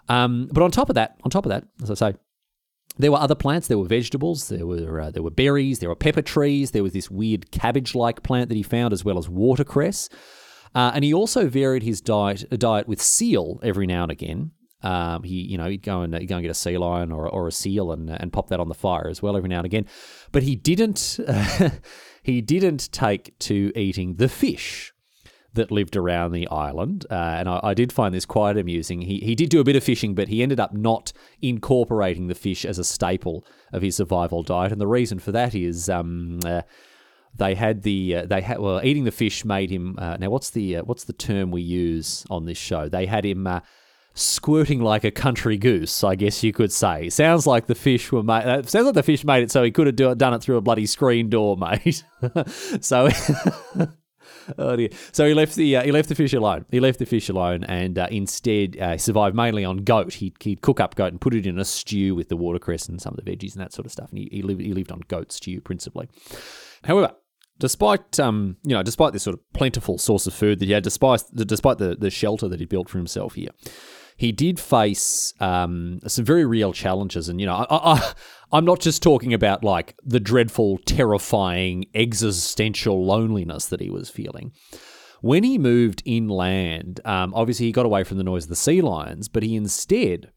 [0.09, 2.17] Um, but on top of that, on top of that, as I say,
[2.99, 3.69] there were other plants.
[3.69, 4.49] There were vegetables.
[4.49, 5.79] There were uh, there were berries.
[5.79, 6.71] There were pepper trees.
[6.71, 10.09] There was this weird cabbage-like plant that he found, as well as watercress.
[10.75, 14.53] Uh, and he also varied his diet diet with seal every now and again.
[14.83, 17.29] Um, he, you know, he'd go and he'd go and get a sea lion or,
[17.29, 19.67] or a seal and and pop that on the fire as well every now and
[19.67, 19.87] again.
[20.33, 21.71] But he didn't uh,
[22.23, 24.93] he didn't take to eating the fish
[25.57, 27.05] that lived around the island.
[27.11, 29.03] Uh, and I, I, did find this quite amusing.
[29.03, 32.35] He, he did do a bit of fishing, but he ended up not incorporating the
[32.35, 34.73] fish as a staple of his survival diet.
[34.73, 36.63] And the reason for that is um, uh,
[37.35, 39.97] they had the uh, they had well eating the fish made him.
[39.99, 42.89] Uh, now what's the uh, what's the term we use on this show?
[42.89, 43.47] They had him.
[43.47, 43.61] Uh,
[44.19, 47.11] squirting like a country goose, I guess you could say.
[47.11, 48.67] Sounds like the fish were made.
[48.67, 50.63] sounds like the fish made it so he could have do, done it through a
[50.63, 52.03] bloody screen door, mate.
[52.81, 53.11] so
[54.59, 54.89] oh dear.
[55.13, 56.67] So he left the uh, he left the fish alone.
[56.71, 60.15] He left the fish alone, and uh, instead uh, survived mainly on goat.
[60.15, 63.01] He'd, he'd cook up goat and put it in a stew with the watercress and
[63.01, 64.11] some of the veggies and that sort of stuff.
[64.11, 66.09] And he, he lived he lived on goat stew principally.
[66.85, 67.13] However,
[67.59, 70.83] despite um you know despite this sort of plentiful source of food that he had,
[70.83, 73.51] despite despite the the shelter that he built for himself here
[74.17, 77.29] he did face um, some very real challenges.
[77.29, 78.13] And, you know, I, I,
[78.53, 84.53] I'm not just talking about like the dreadful, terrifying, existential loneliness that he was feeling.
[85.21, 88.81] When he moved inland, um, obviously he got away from the noise of the sea
[88.81, 90.31] lions, but he instead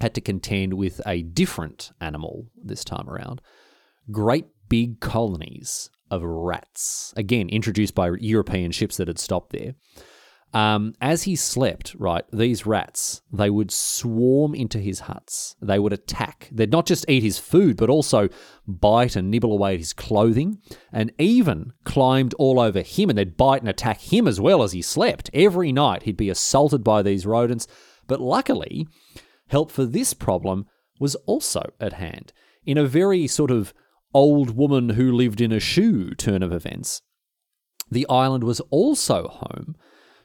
[0.00, 3.40] had to contend with a different animal this time around
[4.10, 7.12] great big colonies of rats.
[7.16, 9.74] Again, introduced by European ships that had stopped there.
[10.52, 15.54] Um, as he slept, right, these rats, they would swarm into his huts.
[15.62, 16.48] They would attack.
[16.50, 18.28] They'd not just eat his food, but also
[18.66, 20.58] bite and nibble away at his clothing,
[20.92, 24.72] and even climbed all over him, and they'd bite and attack him as well as
[24.72, 25.30] he slept.
[25.32, 27.68] Every night he'd be assaulted by these rodents,
[28.08, 28.88] but luckily,
[29.48, 30.66] help for this problem
[30.98, 32.32] was also at hand.
[32.66, 33.72] In a very sort of
[34.12, 37.02] old woman who lived in a shoe turn of events,
[37.88, 39.76] the island was also home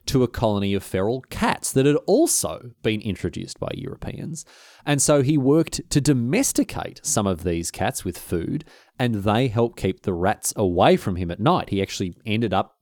[0.07, 4.45] to a colony of feral cats that had also been introduced by Europeans.
[4.85, 8.65] And so he worked to domesticate some of these cats with food,
[8.99, 11.69] and they helped keep the rats away from him at night.
[11.69, 12.77] He actually ended up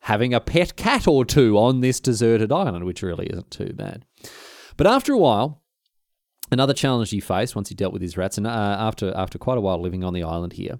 [0.00, 4.04] having a pet cat or two on this deserted island, which really isn't too bad.
[4.76, 5.62] But after a while,
[6.50, 9.58] another challenge he faced once he dealt with his rats, and uh, after after quite
[9.58, 10.78] a while living on the island here,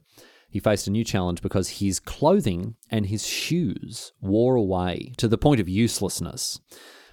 [0.54, 5.36] he faced a new challenge because his clothing and his shoes wore away to the
[5.36, 6.60] point of uselessness.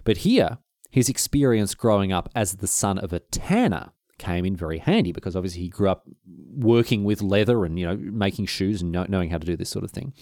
[0.04, 0.60] But here,
[0.92, 5.36] his experience growing up as the son of a tanner came in very handy because
[5.36, 6.08] obviously he grew up
[6.56, 9.86] working with leather and you know making shoes and knowing how to do this sort
[9.86, 10.14] of thing.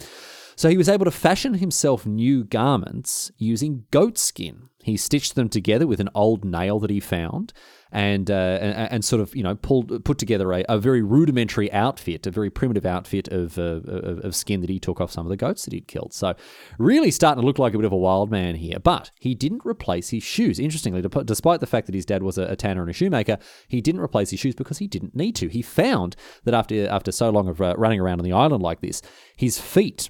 [0.56, 4.70] So he was able to fashion himself new garments using goat skin.
[4.82, 7.52] He stitched them together with an old nail that he found,
[7.92, 11.72] and, uh, and, and sort of you know pulled put together a, a, very rudimentary
[11.72, 13.82] outfit, a very primitive outfit of, uh,
[14.24, 16.14] of, skin that he took off some of the goats that he'd killed.
[16.14, 16.36] So
[16.78, 18.80] really starting to look like a bit of a wild man here.
[18.80, 20.60] But he didn't replace his shoes.
[20.60, 23.82] Interestingly, despite the fact that his dad was a, a tanner and a shoemaker, he
[23.82, 25.48] didn't replace his shoes because he didn't need to.
[25.48, 28.82] He found that after after so long of uh, running around on the island like
[28.82, 29.02] this,
[29.36, 30.10] his feet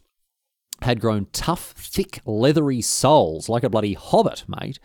[0.81, 4.79] had grown tough, thick, leathery soles like a bloody hobbit, mate.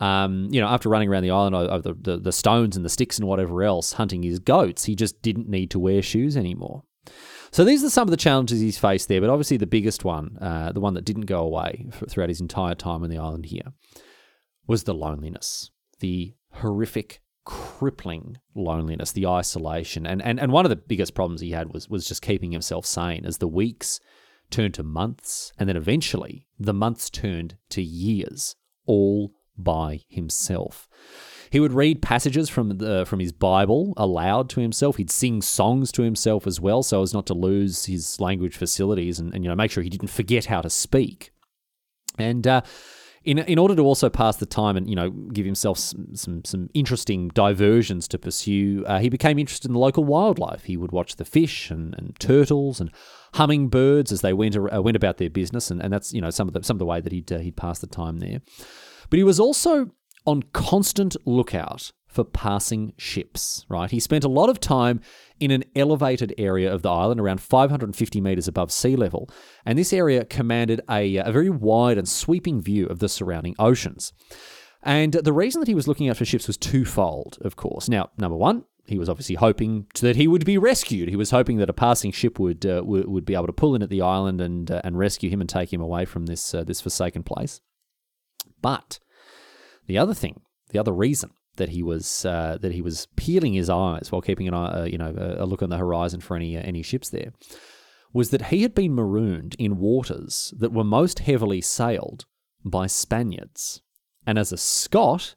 [0.00, 2.90] Um, you know, after running around the island over the, the, the stones and the
[2.90, 6.84] sticks and whatever else, hunting his goats, he just didn't need to wear shoes anymore.
[7.50, 10.36] So these are some of the challenges he's faced there, but obviously the biggest one,
[10.40, 13.72] uh, the one that didn't go away throughout his entire time on the island here,
[14.66, 20.76] was the loneliness, the horrific, crippling loneliness, the isolation, and and and one of the
[20.76, 23.98] biggest problems he had was was just keeping himself sane as the weeks
[24.50, 30.88] turned to months, and then eventually the months turned to years, all by himself.
[31.50, 34.96] He would read passages from the from his Bible aloud to himself.
[34.96, 39.18] He'd sing songs to himself as well, so as not to lose his language facilities
[39.18, 41.32] and, and you know make sure he didn't forget how to speak.
[42.18, 42.62] And uh,
[43.24, 46.44] in in order to also pass the time and you know give himself some some,
[46.44, 50.64] some interesting diversions to pursue, uh, he became interested in the local wildlife.
[50.64, 52.90] He would watch the fish and, and turtles and
[53.34, 56.48] hummingbirds as they went uh, went about their business, and, and that's you know some
[56.48, 58.40] of the some of the way that he'd uh, he'd pass the time there.
[59.10, 59.90] But he was also
[60.26, 63.90] on constant lookout for passing ships, right?
[63.90, 65.00] He spent a lot of time
[65.38, 69.30] in an elevated area of the island, around 550 metres above sea level,
[69.64, 74.12] and this area commanded a, a very wide and sweeping view of the surrounding oceans.
[74.82, 77.88] And the reason that he was looking out for ships was twofold, of course.
[77.88, 81.10] Now, number one, he was obviously hoping that he would be rescued.
[81.10, 83.82] He was hoping that a passing ship would uh, would be able to pull in
[83.82, 86.64] at the island and uh, and rescue him and take him away from this uh,
[86.64, 87.60] this forsaken place.
[88.62, 88.98] But
[89.86, 90.40] the other thing,
[90.70, 94.48] the other reason that he was uh, that he was peeling his eyes while keeping
[94.48, 97.10] an eye, uh, you know, a, look on the horizon for any uh, any ships
[97.10, 97.32] there,
[98.12, 102.24] was that he had been marooned in waters that were most heavily sailed
[102.64, 103.82] by Spaniards,
[104.26, 105.34] and as a Scot,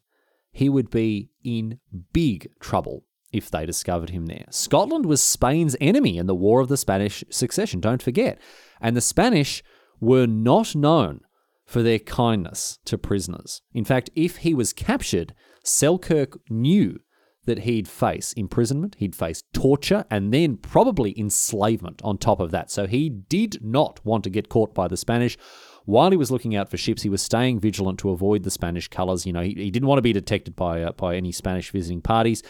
[0.52, 1.80] he would be in
[2.14, 4.46] big trouble if they discovered him there.
[4.50, 7.80] Scotland was Spain's enemy in the War of the Spanish Succession.
[7.80, 8.40] Don't forget,
[8.80, 9.64] and the Spanish
[10.00, 11.22] were not known
[11.66, 13.62] for their kindness to prisoners.
[13.74, 17.00] In fact, if he was captured, Selkirk knew
[17.46, 22.70] that he'd face imprisonment, he'd face torture, and then probably enslavement on top of that.
[22.70, 25.38] So he did not want to get caught by the Spanish.
[25.86, 28.88] While he was looking out for ships, he was staying vigilant to avoid the Spanish
[28.88, 29.26] colours.
[29.26, 32.02] You know, he, he didn't want to be detected by uh, by any Spanish visiting
[32.02, 32.44] parties.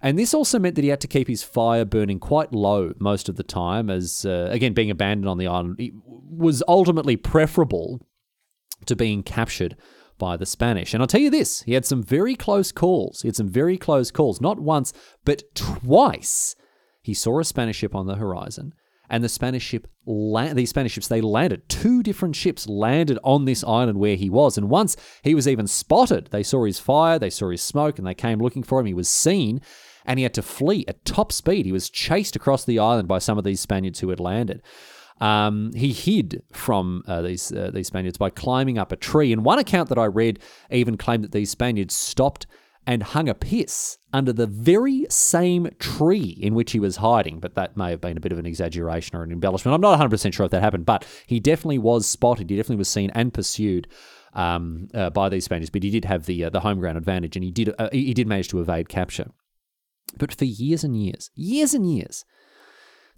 [0.00, 3.28] And this also meant that he had to keep his fire burning quite low most
[3.28, 5.80] of the time, as, uh, again, being abandoned on the island
[6.30, 8.06] was ultimately preferable
[8.86, 9.76] to being captured
[10.18, 10.92] by the Spanish.
[10.92, 13.22] And I'll tell you this, he had some very close calls.
[13.22, 14.92] He had some very close calls, not once,
[15.24, 16.56] but twice.
[17.02, 18.74] He saw a Spanish ship on the horizon,
[19.08, 21.68] and the Spanish ship, these Spanish ships, they landed.
[21.68, 25.66] Two different ships landed on this island where he was, and once he was even
[25.66, 26.28] spotted.
[26.30, 28.86] They saw his fire, they saw his smoke, and they came looking for him.
[28.86, 29.62] He was seen,
[30.04, 31.64] and he had to flee at top speed.
[31.64, 34.62] He was chased across the island by some of these Spaniards who had landed.
[35.20, 39.32] Um, he hid from uh, these uh, these Spaniards by climbing up a tree.
[39.32, 40.38] And one account that I read
[40.70, 42.46] even claimed that these Spaniards stopped
[42.86, 47.38] and hung a piss under the very same tree in which he was hiding.
[47.38, 49.74] But that may have been a bit of an exaggeration or an embellishment.
[49.74, 52.48] I'm not 100% sure if that happened, but he definitely was spotted.
[52.48, 53.88] He definitely was seen and pursued
[54.32, 55.68] um, uh, by these Spaniards.
[55.68, 58.14] But he did have the uh, the home ground advantage, and he did uh, he
[58.14, 59.30] did manage to evade capture.
[60.16, 62.24] But for years and years, years and years,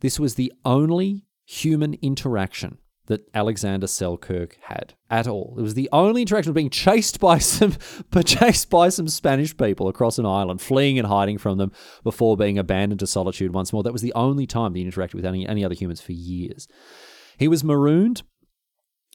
[0.01, 5.57] this was the only human interaction that Alexander Selkirk had at all.
[5.59, 7.75] It was the only interaction of being chased by some
[8.11, 11.73] but chased by some Spanish people across an island, fleeing and hiding from them
[12.05, 13.83] before being abandoned to solitude once more.
[13.83, 16.69] That was the only time he interacted with any, any other humans for years.
[17.37, 18.23] He was marooned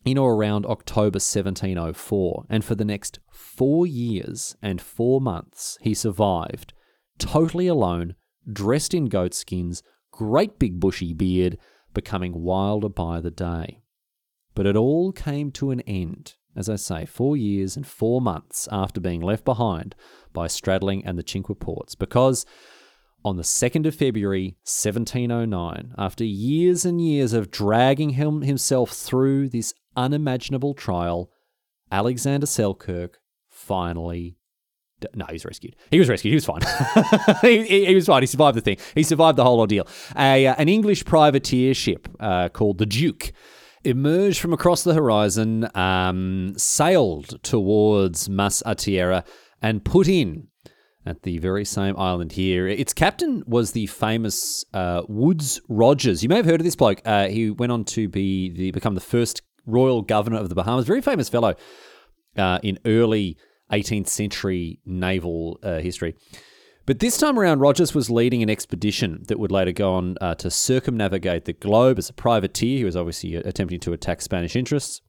[0.03, 5.93] in or around October 1704, and for the next four years and four months, he
[5.93, 6.73] survived
[7.17, 8.15] totally alone,
[8.51, 11.57] dressed in goat skins, great big bushy beard,
[11.95, 13.81] becoming wilder by the day.
[14.53, 18.69] But it all came to an end, as I say, four years and four months
[18.71, 19.95] after being left behind
[20.31, 22.45] by Stradling and the Cinque Ports, because
[23.23, 29.49] on the 2nd of February 1709, after years and years of dragging him himself through
[29.49, 31.31] this unimaginable trial,
[31.91, 33.17] Alexander Selkirk
[33.49, 34.37] finally
[35.13, 35.75] no, he was rescued.
[35.91, 36.31] He was rescued.
[36.31, 36.61] He was fine.
[37.41, 38.23] he, he, he, was fine.
[38.23, 38.77] He survived the thing.
[38.93, 39.87] He survived the whole ordeal.
[40.17, 43.31] A, uh, an English privateer ship uh, called the Duke
[43.83, 49.23] emerged from across the horizon, um, sailed towards Más a Tierra,
[49.61, 50.47] and put in
[51.05, 52.67] at the very same island here.
[52.67, 56.23] Its captain was the famous uh, Woodes Rogers.
[56.23, 57.01] You may have heard of this bloke.
[57.05, 60.85] Uh, he went on to be the become the first royal governor of the Bahamas.
[60.85, 61.55] Very famous fellow
[62.37, 63.37] uh, in early
[63.71, 66.15] 18th century naval uh, history.
[66.85, 70.35] But this time around, Rogers was leading an expedition that would later go on uh,
[70.35, 72.77] to circumnavigate the globe as a privateer.
[72.77, 75.01] He was obviously uh, attempting to attack Spanish interests.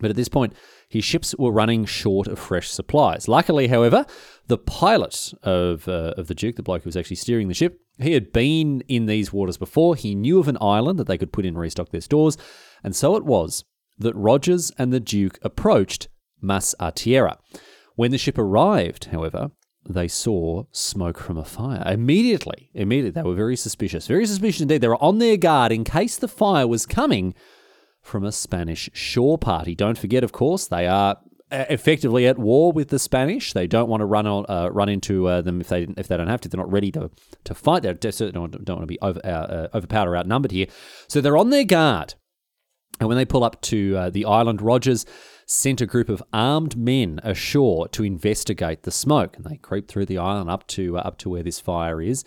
[0.00, 0.54] But at this point,
[0.88, 3.28] his ships were running short of fresh supplies.
[3.28, 4.06] Luckily, however,
[4.46, 7.80] the pilot of, uh, of the Duke, the bloke who was actually steering the ship,
[7.98, 9.94] he had been in these waters before.
[9.94, 12.36] He knew of an island that they could put in and restock their stores.
[12.82, 13.64] And so it was
[13.98, 16.08] that Rogers and the Duke approached
[16.44, 17.38] Más a Tierra.
[17.96, 19.50] When the ship arrived, however,
[19.88, 21.82] they saw smoke from a fire.
[21.86, 24.06] Immediately, immediately, they were very suspicious.
[24.06, 24.80] Very suspicious indeed.
[24.80, 27.34] They were on their guard in case the fire was coming
[28.02, 29.74] from a Spanish shore party.
[29.74, 31.18] Don't forget, of course, they are
[31.50, 33.52] effectively at war with the Spanish.
[33.52, 36.16] They don't want to run on, uh, run into uh, them if they if they
[36.16, 36.48] don't have to.
[36.48, 37.10] They're not ready to
[37.44, 37.82] to fight.
[37.82, 40.66] They certainly don't, don't want to be over, uh, overpowered or outnumbered here.
[41.08, 42.14] So they're on their guard.
[43.00, 45.04] And when they pull up to uh, the island, Rogers
[45.46, 49.36] sent a group of armed men ashore to investigate the smoke.
[49.36, 52.24] And they creep through the island up to uh, up to where this fire is.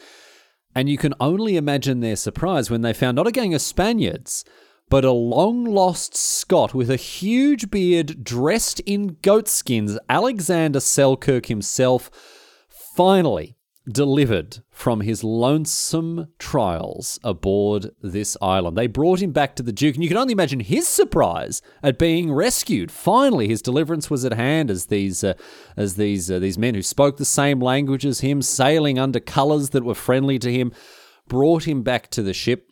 [0.76, 4.46] And you can only imagine their surprise when they found not a gang of Spaniards,
[4.90, 12.12] but a long lost Scot with a huge beard dressed in goatskins, Alexander Selkirk himself,
[12.70, 13.57] finally
[13.90, 18.78] delivered from his lonesome trials aboard this island.
[18.78, 21.98] They brought him back to the Duke, and you can only imagine his surprise at
[21.98, 22.92] being rescued.
[22.92, 25.34] Finally, his deliverance was at hand as these uh,
[25.76, 29.70] as these uh, these men who spoke the same language as him, sailing under colours
[29.70, 30.72] that were friendly to him,
[31.28, 32.70] brought him back to the ship.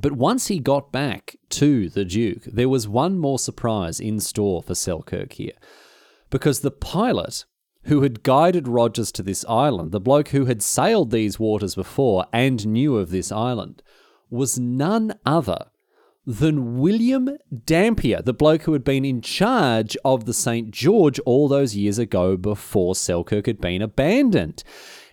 [0.00, 4.62] But once he got back to the Duke, there was one more surprise in store
[4.62, 5.54] for Selkirk here.
[6.30, 7.46] Because the pilot
[7.88, 12.26] who had guided Rogers to this island, the bloke who had sailed these waters before
[12.32, 13.82] and knew of this island,
[14.30, 15.66] was none other
[16.26, 17.30] than William
[17.64, 20.70] Dampier, the bloke who had been in charge of the St.
[20.70, 24.62] George all those years ago before Selkirk had been abandoned.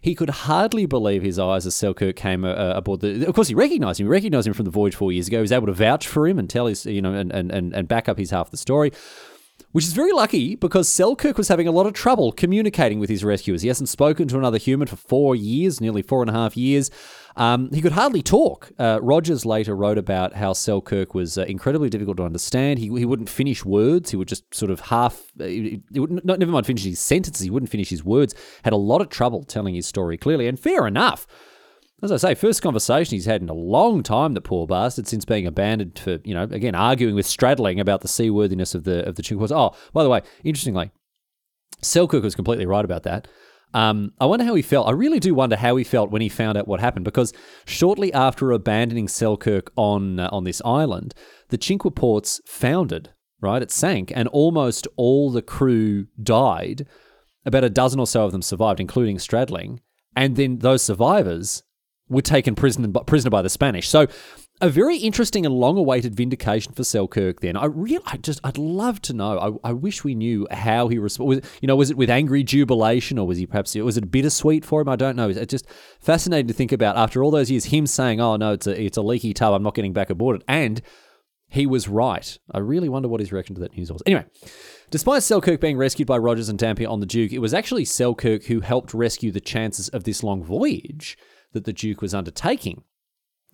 [0.01, 3.25] He could hardly believe his eyes as Selkirk came uh, aboard the.
[3.25, 4.07] Of course, he recognised him.
[4.07, 5.37] He recognised him from the voyage four years ago.
[5.37, 7.87] He was able to vouch for him and tell his, you know, and, and, and
[7.87, 8.91] back up his half the story
[9.75, 13.25] which is very lucky because Selkirk was having a lot of trouble communicating with his
[13.25, 13.61] rescuers.
[13.61, 16.89] He hasn't spoken to another human for four years, nearly four and a half years.
[17.35, 18.71] Um, he could hardly talk.
[18.79, 22.79] Uh, Rogers later wrote about how Selkirk was uh, incredibly difficult to understand.
[22.79, 24.11] He, he wouldn't finish words.
[24.11, 27.43] He would just sort of half, uh, he, he not, never mind finish his sentences,
[27.43, 28.33] he wouldn't finish his words.
[28.63, 31.27] Had a lot of trouble telling his story clearly, and fair enough.
[32.01, 35.23] As I say, first conversation he's had in a long time, the poor bastard, since
[35.23, 39.15] being abandoned for, you know, again, arguing with Stradling about the seaworthiness of the of
[39.15, 40.91] the Cinque Oh, by the way, interestingly,
[41.81, 43.27] Selkirk was completely right about that.
[43.73, 44.87] Um, I wonder how he felt.
[44.87, 47.33] I really do wonder how he felt when he found out what happened, because
[47.65, 51.13] shortly after abandoning Selkirk on uh, on this island,
[51.49, 53.09] the Cinque Ports foundered.
[53.41, 56.87] Right, it sank, and almost all the crew died.
[57.45, 59.79] About a dozen or so of them survived, including Stradling.
[60.15, 61.61] And then those survivors
[62.09, 63.89] were taken prisoner, prisoner by the Spanish.
[63.89, 64.07] So
[64.61, 67.41] a very interesting and long-awaited vindication for Selkirk.
[67.41, 69.59] Then I really, I just, I'd love to know.
[69.63, 71.45] I, I wish we knew how he responded.
[71.61, 74.81] You know, was it with angry jubilation, or was he perhaps was it bittersweet for
[74.81, 74.89] him?
[74.89, 75.29] I don't know.
[75.29, 75.67] It's just
[75.99, 77.65] fascinating to think about after all those years.
[77.65, 79.53] Him saying, "Oh no, it's a it's a leaky tub.
[79.53, 80.81] I'm not getting back aboard it," and
[81.47, 82.37] he was right.
[82.51, 84.01] I really wonder what his reaction to that news was.
[84.05, 84.25] Anyway,
[84.89, 88.45] despite Selkirk being rescued by Rogers and Dampier on the Duke, it was actually Selkirk
[88.45, 91.17] who helped rescue the chances of this long voyage
[91.55, 92.83] that the Duke was undertaking.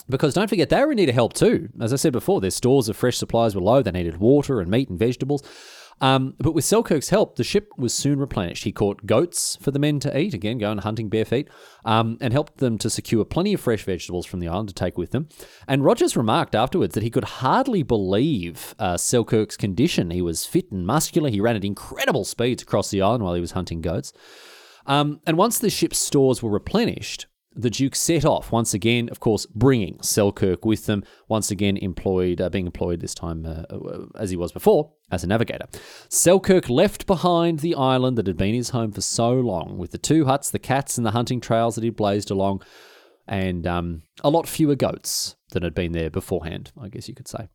[0.10, 1.70] Because don't forget, they were in need of help too.
[1.80, 3.82] As I said before, their stores of fresh supplies were low.
[3.82, 5.44] They needed water and meat and vegetables.
[6.02, 8.64] Um, but with Selkirk's help, the ship was soon replenished.
[8.64, 11.48] He caught goats for the men to eat, again, going hunting bare feet,
[11.86, 14.98] um, and helped them to secure plenty of fresh vegetables from the island to take
[14.98, 15.30] with them.
[15.68, 20.10] And Rogers remarked afterwards that he could hardly believe uh, Selkirk's condition.
[20.10, 21.30] He was fit and muscular.
[21.30, 24.12] He ran at incredible speeds across the island while he was hunting goats.
[24.88, 29.20] Um, and once the ship's stores were replenished, the Duke set off once again, of
[29.20, 34.06] course, bringing Selkirk with them, once again employed, uh, being employed this time uh, uh,
[34.18, 35.66] as he was before as a navigator.
[36.10, 39.98] Selkirk left behind the island that had been his home for so long, with the
[39.98, 42.64] two huts, the cats, and the hunting trails that he'd blazed along,
[43.28, 47.28] and um, a lot fewer goats than had been there beforehand, I guess you could
[47.28, 47.50] say.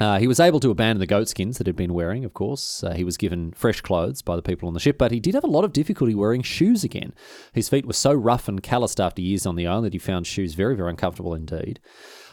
[0.00, 2.82] Uh, he was able to abandon the goatskins that he'd been wearing, of course.
[2.82, 5.34] Uh, he was given fresh clothes by the people on the ship, but he did
[5.34, 7.12] have a lot of difficulty wearing shoes again.
[7.52, 10.26] His feet were so rough and calloused after years on the island that he found
[10.26, 11.80] shoes very, very uncomfortable indeed.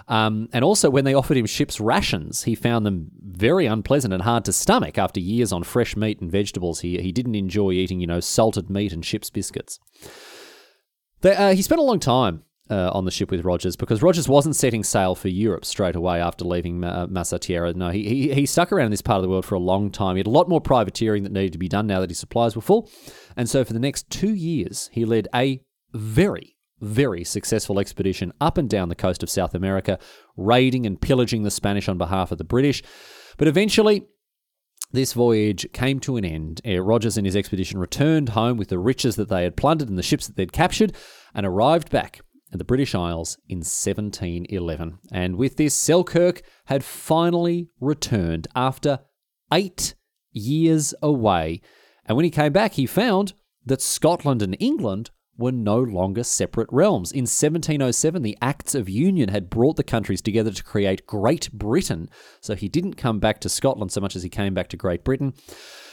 [0.07, 4.23] Um, and also, when they offered him ship's rations, he found them very unpleasant and
[4.23, 6.79] hard to stomach after years on fresh meat and vegetables.
[6.79, 9.77] He, he didn't enjoy eating, you know, salted meat and ship's biscuits.
[11.19, 14.27] They, uh, he spent a long time uh, on the ship with Rogers because Rogers
[14.27, 17.73] wasn't setting sail for Europe straight away after leaving uh, Más a Tierra.
[17.73, 19.91] No, he, he, he stuck around in this part of the world for a long
[19.91, 20.15] time.
[20.15, 22.55] He had a lot more privateering that needed to be done now that his supplies
[22.55, 22.89] were full.
[23.35, 25.61] And so for the next two years, he led a
[25.93, 29.99] very, very successful expedition up and down the coast of South America,
[30.35, 32.83] raiding and pillaging the Spanish on behalf of the British.
[33.37, 34.05] But eventually,
[34.91, 36.61] this voyage came to an end.
[36.65, 40.03] Rogers and his expedition returned home with the riches that they had plundered and the
[40.03, 40.93] ships that they'd captured
[41.33, 42.21] and arrived back
[42.51, 44.99] and the British Isles in 1711.
[45.11, 48.99] And with this, Selkirk had finally returned after
[49.51, 49.95] eight
[50.31, 51.61] years away.
[52.05, 53.33] And when he came back, he found
[53.65, 57.11] that Scotland and England were no longer separate realms.
[57.11, 62.09] In 1707, the Acts of Union had brought the countries together to create Great Britain.
[62.41, 65.03] So he didn't come back to Scotland so much as he came back to Great
[65.03, 65.33] Britain.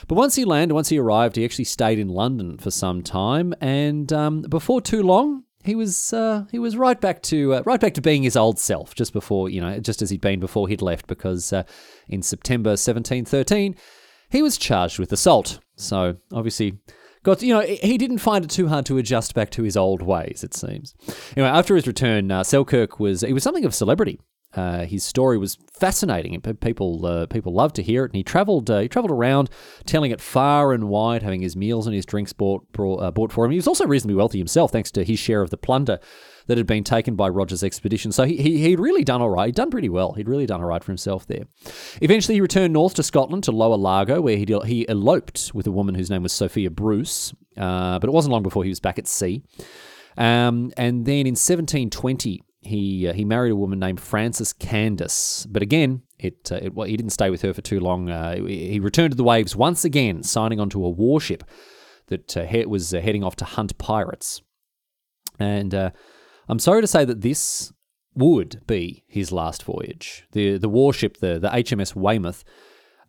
[0.09, 3.55] But once he landed, once he arrived, he actually stayed in London for some time.
[3.61, 7.81] And um, before too long, he was uh, he was right back to uh, right
[7.81, 10.69] back to being his old self just before you know just as he'd been before
[10.69, 11.63] he'd left because uh,
[12.09, 13.75] in September 1713
[14.31, 15.61] he was charged with assault.
[15.77, 16.79] So obviously
[17.23, 20.03] got you know he didn't find it too hard to adjust back to his old
[20.03, 20.45] ways.
[20.45, 20.95] It seems.
[21.37, 24.21] Anyway, after his return, uh, Selkirk was he was something of a celebrity.
[24.57, 28.11] Uh, his story was fascinating, and people uh, people loved to hear it.
[28.11, 29.51] And he travelled uh, he travelled around,
[29.85, 33.33] telling it far and wide, having his meals and his drinks bought brought, uh, bought
[33.33, 33.51] for him.
[33.51, 35.99] He was also reasonably wealthy himself, thanks to his share of the plunder
[36.47, 38.13] that had been taken by Rogers' expedition.
[38.13, 39.47] So he, he he'd really done all right.
[39.47, 40.13] He'd done pretty well.
[40.13, 41.45] He'd really done all right for himself there.
[42.01, 45.73] Eventually, he returned north to Scotland to Lower Largo, where he he eloped with a
[45.73, 47.33] woman whose name was Sophia Bruce.
[47.57, 49.43] Uh, but it wasn't long before he was back at sea.
[50.17, 55.63] Um, and then in 1720, he uh, he married a woman named Frances Candis, but
[55.63, 58.11] again, it, uh, it well, he didn't stay with her for too long.
[58.11, 61.45] Uh, he returned to the waves once again, signing onto a warship
[62.07, 64.43] that uh, he- was uh, heading off to hunt pirates.
[65.39, 65.91] And uh,
[66.49, 67.73] I'm sorry to say that this
[68.15, 70.27] would be his last voyage.
[70.33, 72.45] the The warship, the the HMS Weymouth,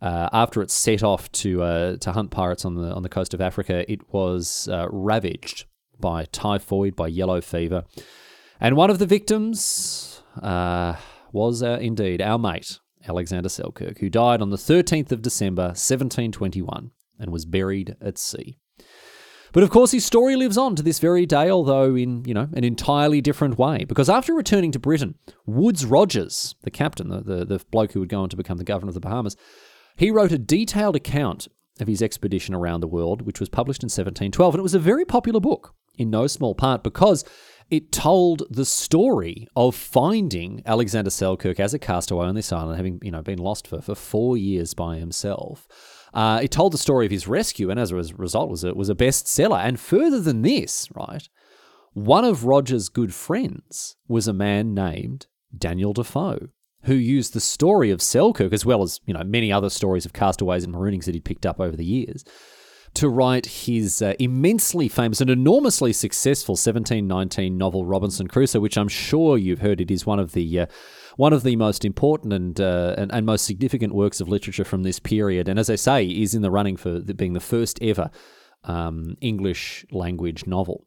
[0.01, 3.89] after it set off to to hunt pirates on the on the coast of Africa,
[3.91, 5.65] it was ravaged
[5.99, 7.83] by typhoid, by yellow fever.
[8.59, 10.95] And one of the victims uh,
[11.31, 16.91] was uh, indeed our mate, Alexander Selkirk, who died on the 13th of December, 1721,
[17.19, 18.57] and was buried at sea.
[19.51, 22.49] But of course, his story lives on to this very day, although in you know
[22.53, 23.85] an entirely different way.
[23.85, 28.09] Because after returning to Britain, Woodes Rogers, the captain, the, the, the bloke who would
[28.09, 29.37] go on to become the governor of the Bahamas,
[29.95, 31.47] he wrote a detailed account
[31.79, 34.79] of his expedition around the world, which was published in 1712, and it was a
[34.79, 37.23] very popular book in no small part because
[37.69, 42.99] it told the story of finding Alexander Selkirk as a castaway on this island, having
[43.01, 45.67] you know been lost for, for four years by himself.
[46.13, 48.89] Uh, it told the story of his rescue, and as a result, was a, was
[48.89, 49.59] a bestseller.
[49.59, 51.27] And further than this, right,
[51.93, 56.49] one of Rogers' good friends was a man named Daniel Defoe,
[56.83, 60.13] who used the story of Selkirk as well as you know many other stories of
[60.13, 62.23] castaways and maroonings that he'd picked up over the years
[62.95, 68.87] to write his uh, immensely famous and enormously successful 1719 novel Robinson Crusoe, which I'm
[68.87, 69.81] sure you've heard.
[69.81, 70.65] It is one of the uh,
[71.17, 74.83] one of the most important and, uh, and, and most significant works of literature from
[74.83, 75.47] this period.
[75.47, 78.09] And as I say, is in the running for being the first ever
[78.65, 80.85] um, English language novel.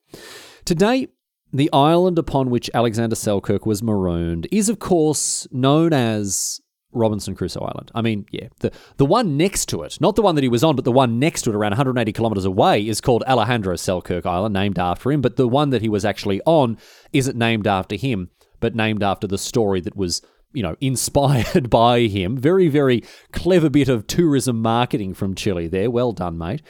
[0.64, 1.08] Today,
[1.52, 6.60] the island upon which Alexander Selkirk was marooned is, of course, known as
[6.98, 7.90] Robinson Crusoe Island.
[7.94, 10.64] I mean, yeah, the, the one next to it, not the one that he was
[10.64, 14.26] on, but the one next to it, around 180 kilometres away, is called Alejandro Selkirk
[14.26, 15.20] Island, named after him.
[15.20, 16.78] But the one that he was actually on
[17.12, 18.30] isn't named after him,
[18.60, 20.20] but named after the story that was,
[20.52, 22.36] you know, inspired by him.
[22.36, 25.90] Very, very clever bit of tourism marketing from Chile there.
[25.90, 26.62] Well done, mate.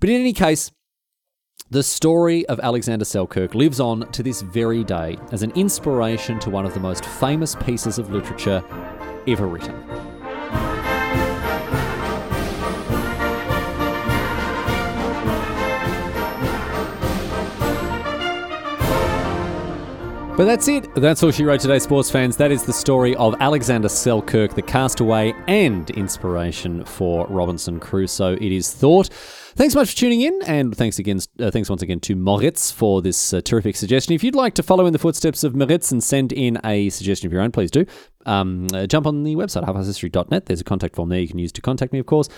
[0.00, 0.70] But in any case,
[1.70, 6.48] the story of Alexander Selkirk lives on to this very day as an inspiration to
[6.48, 8.64] one of the most famous pieces of literature
[9.32, 9.74] ever written.
[20.38, 20.94] But that's it.
[20.94, 22.36] That's all she wrote today, sports fans.
[22.36, 28.34] That is the story of Alexander Selkirk, the castaway and inspiration for Robinson Crusoe.
[28.34, 29.10] It is thought.
[29.58, 32.70] Thanks so much for tuning in, and thanks again, uh, thanks once again to Moritz
[32.70, 34.14] for this uh, terrific suggestion.
[34.14, 37.26] If you'd like to follow in the footsteps of Moritz and send in a suggestion
[37.26, 37.84] of your own, please do.
[38.24, 40.46] Um, uh, jump on the website, halfpasthistory.net.
[40.46, 42.28] There's a contact form there you can use to contact me, of course,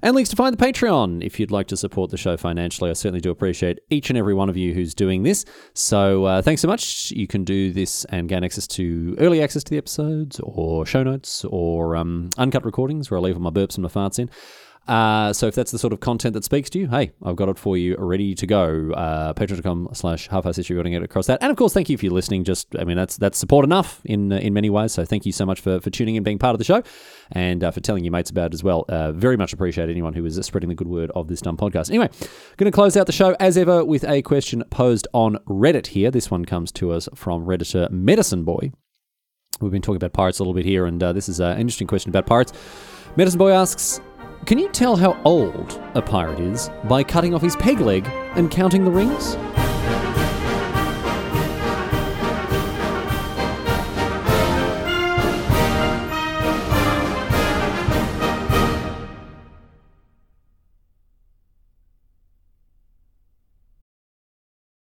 [0.00, 2.88] and links to find the Patreon if you'd like to support the show financially.
[2.88, 5.44] I certainly do appreciate each and every one of you who's doing this.
[5.74, 7.10] So uh, thanks so much.
[7.10, 11.02] You can do this and gain access to early access to the episodes, or show
[11.02, 14.30] notes, or um, uncut recordings where I leave all my burps and my farts in.
[14.88, 17.48] Uh, so if that's the sort of content that speaks to you, hey, I've got
[17.48, 18.92] it for you ready to go.
[18.92, 21.40] Uh, Patreon.com slash half-past going to get across that.
[21.42, 22.44] And of course, thank you for listening.
[22.44, 24.92] Just, I mean, that's that's support enough in uh, in many ways.
[24.92, 26.82] So thank you so much for, for tuning in, being part of the show,
[27.32, 28.84] and uh, for telling your mates about it as well.
[28.88, 31.90] Uh, very much appreciate anyone who is spreading the good word of this dumb podcast.
[31.90, 32.08] Anyway,
[32.56, 36.10] going to close out the show as ever with a question posed on Reddit here.
[36.10, 38.72] This one comes to us from Redditor Medicine Boy.
[39.60, 41.86] We've been talking about pirates a little bit here, and uh, this is an interesting
[41.86, 42.52] question about pirates.
[43.16, 44.00] Medicine Boy asks,
[44.46, 48.50] can you tell how old a pirate is by cutting off his peg leg and
[48.50, 49.36] counting the rings?